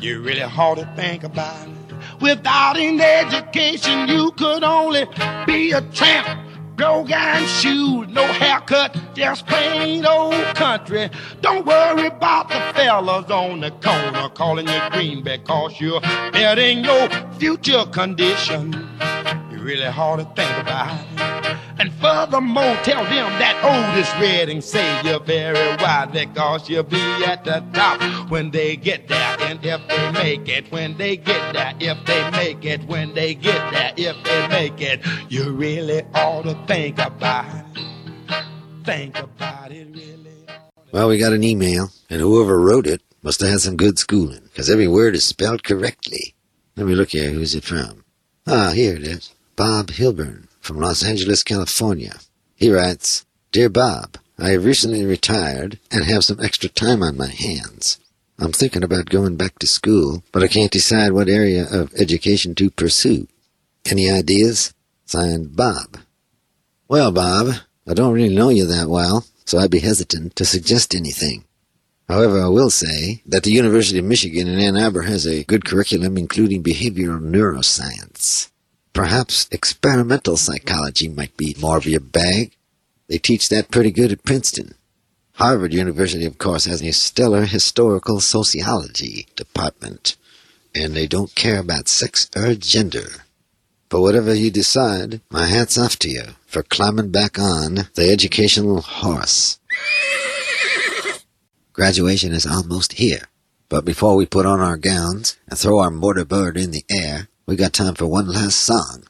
You 0.00 0.20
really 0.20 0.42
ought 0.42 0.76
to 0.76 0.92
think 0.96 1.22
about 1.22 1.68
it. 1.68 2.20
Without 2.20 2.76
an 2.76 3.00
education, 3.00 4.08
you 4.08 4.32
could 4.32 4.64
only 4.64 5.06
be 5.46 5.72
a 5.72 5.80
tramp. 5.80 6.48
Broke 6.76 7.12
iron 7.12 7.46
shoes, 7.46 8.08
no 8.08 8.24
haircut, 8.26 8.96
just 9.14 9.46
plain 9.46 10.04
old 10.06 10.34
country. 10.56 11.10
Don't 11.40 11.64
worry 11.66 12.06
about 12.06 12.48
the 12.48 12.60
fellas 12.74 13.30
on 13.30 13.60
the 13.60 13.70
corner 13.70 14.28
calling 14.30 14.66
you 14.66 14.80
green 14.90 15.22
because 15.22 15.80
you're 15.80 16.00
betting 16.00 16.82
your 16.82 17.08
future 17.38 17.84
condition. 17.92 18.72
You 19.52 19.58
really 19.58 19.86
ought 19.86 20.16
to 20.16 20.24
think 20.34 20.58
about 20.58 20.98
it. 20.98 21.11
And 21.82 21.92
furthermore, 21.94 22.76
tell 22.84 23.02
them 23.02 23.28
that 23.42 23.58
Otis 23.64 24.08
Redding 24.20 24.60
say 24.60 25.02
you're 25.02 25.18
very 25.18 25.76
wise 25.78 26.12
because 26.12 26.70
you'll 26.70 26.84
be 26.84 27.02
at 27.24 27.42
the 27.42 27.60
top 27.72 28.30
when 28.30 28.52
they 28.52 28.76
get 28.76 29.08
there. 29.08 29.36
And 29.40 29.58
if 29.64 29.80
they 29.88 30.12
make 30.12 30.48
it, 30.48 30.70
when 30.70 30.96
they 30.96 31.16
get 31.16 31.52
there, 31.52 31.74
if 31.80 32.06
they 32.06 32.30
make 32.30 32.64
it, 32.64 32.84
when 32.84 33.12
they 33.14 33.34
get 33.34 33.72
there, 33.72 33.92
if 33.96 34.14
they 34.22 34.46
make 34.46 34.80
it, 34.80 35.04
you 35.28 35.50
really 35.50 36.02
ought 36.14 36.42
to 36.42 36.54
think 36.68 37.00
about 37.00 37.46
it. 37.52 38.44
Think 38.84 39.18
about 39.18 39.72
it, 39.72 39.88
really. 39.90 40.46
Well, 40.92 41.08
we 41.08 41.18
got 41.18 41.32
an 41.32 41.42
email, 41.42 41.90
and 42.08 42.20
whoever 42.20 42.60
wrote 42.60 42.86
it 42.86 43.02
must 43.24 43.40
have 43.40 43.50
had 43.50 43.60
some 43.60 43.76
good 43.76 43.98
schooling, 43.98 44.44
because 44.44 44.70
every 44.70 44.86
word 44.86 45.16
is 45.16 45.24
spelled 45.24 45.64
correctly. 45.64 46.36
Let 46.76 46.86
me 46.86 46.94
look 46.94 47.10
here. 47.10 47.30
Who's 47.30 47.56
it 47.56 47.64
from? 47.64 48.04
Ah, 48.46 48.70
here 48.70 48.94
it 48.94 49.02
is. 49.02 49.34
Bob 49.56 49.88
Hilburn 49.88 50.46
from 50.62 50.78
Los 50.78 51.04
Angeles, 51.04 51.42
California. 51.42 52.14
He 52.54 52.70
writes, 52.70 53.26
Dear 53.50 53.68
Bob, 53.68 54.16
I 54.38 54.50
have 54.50 54.64
recently 54.64 55.04
retired 55.04 55.78
and 55.90 56.04
have 56.04 56.24
some 56.24 56.40
extra 56.40 56.68
time 56.68 57.02
on 57.02 57.16
my 57.16 57.28
hands. 57.28 57.98
I'm 58.38 58.52
thinking 58.52 58.82
about 58.82 59.10
going 59.10 59.36
back 59.36 59.58
to 59.58 59.66
school, 59.66 60.22
but 60.32 60.42
I 60.42 60.48
can't 60.48 60.70
decide 60.70 61.12
what 61.12 61.28
area 61.28 61.66
of 61.70 61.92
education 61.94 62.54
to 62.54 62.70
pursue. 62.70 63.26
Any 63.84 64.08
ideas? 64.08 64.72
Signed, 65.04 65.56
Bob. 65.56 65.98
Well, 66.88 67.10
Bob, 67.10 67.56
I 67.86 67.94
don't 67.94 68.14
really 68.14 68.34
know 68.34 68.48
you 68.48 68.64
that 68.66 68.88
well, 68.88 69.26
so 69.44 69.58
I'd 69.58 69.70
be 69.70 69.80
hesitant 69.80 70.36
to 70.36 70.44
suggest 70.44 70.94
anything. 70.94 71.44
However, 72.08 72.40
I 72.40 72.48
will 72.48 72.70
say 72.70 73.22
that 73.26 73.42
the 73.42 73.50
University 73.50 73.98
of 73.98 74.04
Michigan 74.04 74.46
in 74.46 74.60
Ann 74.60 74.76
Arbor 74.76 75.02
has 75.02 75.26
a 75.26 75.44
good 75.44 75.64
curriculum 75.64 76.16
including 76.16 76.62
behavioral 76.62 77.20
neuroscience. 77.20 78.51
Perhaps 78.92 79.48
experimental 79.50 80.36
psychology 80.36 81.08
might 81.08 81.36
be 81.36 81.56
more 81.60 81.78
of 81.78 81.86
your 81.86 82.00
bag. 82.00 82.56
They 83.08 83.18
teach 83.18 83.48
that 83.48 83.70
pretty 83.70 83.90
good 83.90 84.12
at 84.12 84.24
Princeton. 84.24 84.74
Harvard 85.36 85.72
University, 85.72 86.26
of 86.26 86.36
course, 86.36 86.66
has 86.66 86.82
a 86.82 86.92
stellar 86.92 87.46
historical 87.46 88.20
sociology 88.20 89.26
department, 89.34 90.16
and 90.74 90.92
they 90.92 91.06
don't 91.06 91.34
care 91.34 91.58
about 91.58 91.88
sex 91.88 92.30
or 92.36 92.54
gender. 92.54 93.24
But 93.88 94.02
whatever 94.02 94.34
you 94.34 94.50
decide, 94.50 95.20
my 95.30 95.46
hat's 95.46 95.78
off 95.78 95.98
to 96.00 96.10
you 96.10 96.22
for 96.46 96.62
climbing 96.62 97.10
back 97.10 97.38
on 97.38 97.88
the 97.94 98.10
educational 98.10 98.82
horse. 98.82 99.58
Graduation 101.72 102.32
is 102.32 102.46
almost 102.46 102.94
here, 102.94 103.28
but 103.70 103.86
before 103.86 104.16
we 104.16 104.26
put 104.26 104.44
on 104.44 104.60
our 104.60 104.76
gowns 104.76 105.38
and 105.48 105.58
throw 105.58 105.80
our 105.80 105.90
mortar 105.90 106.26
mortarboard 106.26 106.62
in 106.62 106.70
the 106.70 106.84
air, 106.90 107.28
we 107.46 107.56
got 107.56 107.72
time 107.72 107.94
for 107.94 108.06
one 108.06 108.28
last 108.28 108.60
song. 108.60 109.04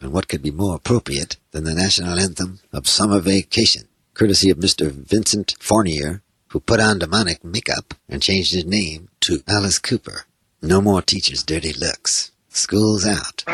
And 0.00 0.12
what 0.12 0.28
could 0.28 0.42
be 0.42 0.50
more 0.50 0.76
appropriate 0.76 1.36
than 1.50 1.64
the 1.64 1.74
national 1.74 2.18
anthem 2.18 2.60
of 2.72 2.86
summer 2.86 3.18
vacation, 3.18 3.88
courtesy 4.14 4.50
of 4.50 4.58
Mr. 4.58 4.90
Vincent 4.92 5.54
Furnier, 5.58 6.22
who 6.48 6.60
put 6.60 6.80
on 6.80 6.98
demonic 6.98 7.42
makeup 7.42 7.94
and 8.08 8.22
changed 8.22 8.54
his 8.54 8.64
name 8.64 9.08
to 9.20 9.42
Alice 9.48 9.78
Cooper. 9.78 10.24
No 10.62 10.80
more 10.80 11.02
teachers' 11.02 11.42
dirty 11.42 11.72
looks. 11.72 12.30
School's 12.48 13.06
out. 13.06 13.44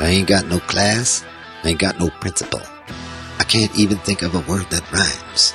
I 0.00 0.08
ain't 0.08 0.28
got 0.28 0.46
no 0.46 0.58
class. 0.60 1.24
I 1.62 1.70
ain't 1.70 1.80
got 1.80 1.98
no 1.98 2.10
principal. 2.20 2.60
I 3.38 3.44
can't 3.44 3.76
even 3.78 3.98
think 3.98 4.22
of 4.22 4.34
a 4.34 4.40
word 4.50 4.68
that 4.70 4.90
rhymes. 4.92 5.54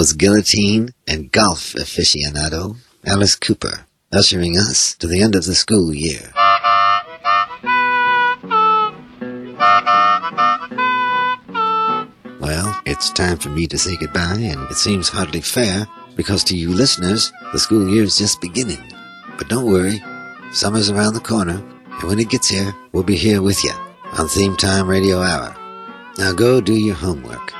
Was 0.00 0.14
guillotine 0.14 0.88
and 1.06 1.30
golf 1.30 1.74
aficionado 1.74 2.74
Alice 3.04 3.36
Cooper, 3.36 3.84
ushering 4.10 4.56
us 4.56 4.94
to 4.94 5.06
the 5.06 5.20
end 5.20 5.34
of 5.34 5.44
the 5.44 5.54
school 5.54 5.92
year. 5.92 6.32
Well, 12.40 12.80
it's 12.86 13.10
time 13.10 13.36
for 13.36 13.50
me 13.50 13.66
to 13.66 13.76
say 13.76 13.98
goodbye, 13.98 14.40
and 14.40 14.70
it 14.70 14.76
seems 14.76 15.10
hardly 15.10 15.42
fair 15.42 15.86
because 16.16 16.44
to 16.44 16.56
you 16.56 16.72
listeners, 16.72 17.30
the 17.52 17.58
school 17.58 17.86
year 17.86 18.04
is 18.04 18.16
just 18.16 18.40
beginning. 18.40 18.82
But 19.36 19.50
don't 19.50 19.70
worry, 19.70 20.02
summer's 20.50 20.88
around 20.88 21.12
the 21.12 21.20
corner, 21.20 21.62
and 22.00 22.08
when 22.08 22.18
it 22.18 22.30
gets 22.30 22.48
here, 22.48 22.74
we'll 22.92 23.02
be 23.02 23.16
here 23.16 23.42
with 23.42 23.62
you 23.62 23.74
on 24.16 24.28
Theme 24.28 24.56
Time 24.56 24.88
Radio 24.88 25.20
Hour. 25.20 25.54
Now 26.16 26.32
go 26.32 26.62
do 26.62 26.72
your 26.72 26.96
homework. 26.96 27.59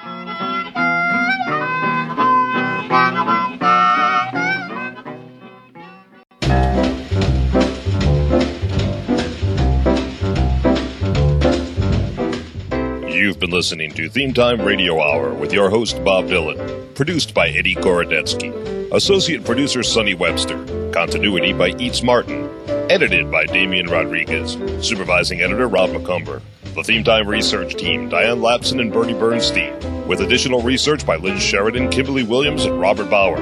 You've 13.30 13.38
been 13.38 13.50
listening 13.50 13.92
to 13.92 14.08
Theme 14.08 14.34
Time 14.34 14.60
Radio 14.60 15.00
Hour 15.00 15.32
with 15.32 15.52
your 15.52 15.70
host, 15.70 16.02
Bob 16.02 16.24
Dylan. 16.24 16.92
Produced 16.96 17.32
by 17.32 17.48
Eddie 17.48 17.76
Gorodetsky. 17.76 18.52
Associate 18.92 19.44
producer, 19.44 19.84
Sonny 19.84 20.14
Webster. 20.14 20.58
Continuity 20.90 21.52
by 21.52 21.68
Eats 21.78 22.02
Martin. 22.02 22.50
Edited 22.90 23.30
by 23.30 23.44
Damian 23.46 23.86
Rodriguez. 23.86 24.58
Supervising 24.84 25.42
editor, 25.42 25.68
Rob 25.68 25.92
Macomber. 25.92 26.42
The 26.74 26.82
Theme 26.82 27.04
Time 27.04 27.28
research 27.28 27.76
team, 27.76 28.08
Diane 28.08 28.42
Lapson 28.42 28.80
and 28.80 28.92
Bernie 28.92 29.14
Bernstein. 29.14 29.78
With 30.08 30.22
additional 30.22 30.60
research 30.62 31.06
by 31.06 31.14
Lynn 31.14 31.38
Sheridan, 31.38 31.88
Kimberly 31.88 32.24
Williams, 32.24 32.64
and 32.64 32.80
Robert 32.80 33.08
Bauer. 33.08 33.36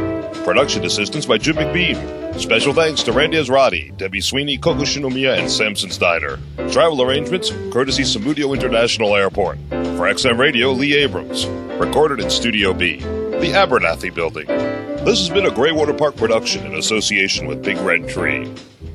Production 0.45 0.85
assistance 0.85 1.25
by 1.25 1.39
Jim 1.39 1.57
McBean. 1.57 2.28
Special 2.39 2.73
thanks 2.73 3.03
to 3.03 3.13
Randy 3.13 3.37
Ezratty, 3.37 3.95
Debbie 3.97 4.21
Sweeney, 4.21 4.59
Coco 4.59 4.83
Shinomiya, 4.83 5.39
and 5.39 5.51
Samson 5.51 5.91
Steiner. 5.91 6.39
Travel 6.71 7.03
arrangements, 7.03 7.51
courtesy 7.73 8.05
Samudio 8.05 8.55
International 8.55 9.17
Airport. 9.17 9.59
For 9.69 10.09
XM 10.09 10.39
Radio, 10.39 10.71
Lee 10.71 10.95
Abrams. 10.95 11.47
Recorded 11.81 12.21
in 12.21 12.31
Studio 12.31 12.73
B, 12.73 12.99
the 12.99 13.53
Abernathy 13.55 14.15
Building. 14.15 14.47
This 14.47 15.19
has 15.19 15.31
been 15.31 15.47
a 15.47 15.51
Greywater 15.51 15.97
Park 15.97 16.17
production 16.17 16.65
in 16.65 16.77
association 16.77 17.49
with 17.49 17.63
Big 17.63 17.77
Red 17.79 18.09
Tree. 18.09 18.53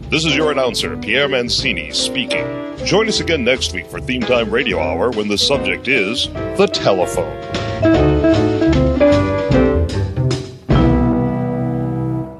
This 0.10 0.24
is 0.24 0.36
your 0.36 0.52
announcer, 0.52 0.96
Pierre 0.98 1.28
Mancini, 1.28 1.92
speaking. 1.92 2.46
Join 2.86 3.10
us 3.10 3.20
again 3.20 3.44
next 3.44 3.74
week 3.74 3.88
for 3.88 4.00
Theme 4.00 4.22
Time 4.22 4.52
Radio 4.52 4.80
Hour 4.80 5.12
when 5.12 5.28
the 5.28 5.38
subject 5.38 5.90
is 5.90 6.28
the 6.58 6.68
telephone. 6.68 8.73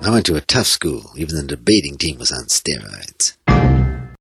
I 0.06 0.10
went 0.10 0.26
to 0.26 0.36
a 0.36 0.42
tough 0.42 0.68
school, 0.68 1.14
even 1.16 1.38
the 1.38 1.44
debating 1.44 1.98
team 1.98 2.20
was 2.20 2.30
on 2.30 2.48
steroids. 2.48 3.38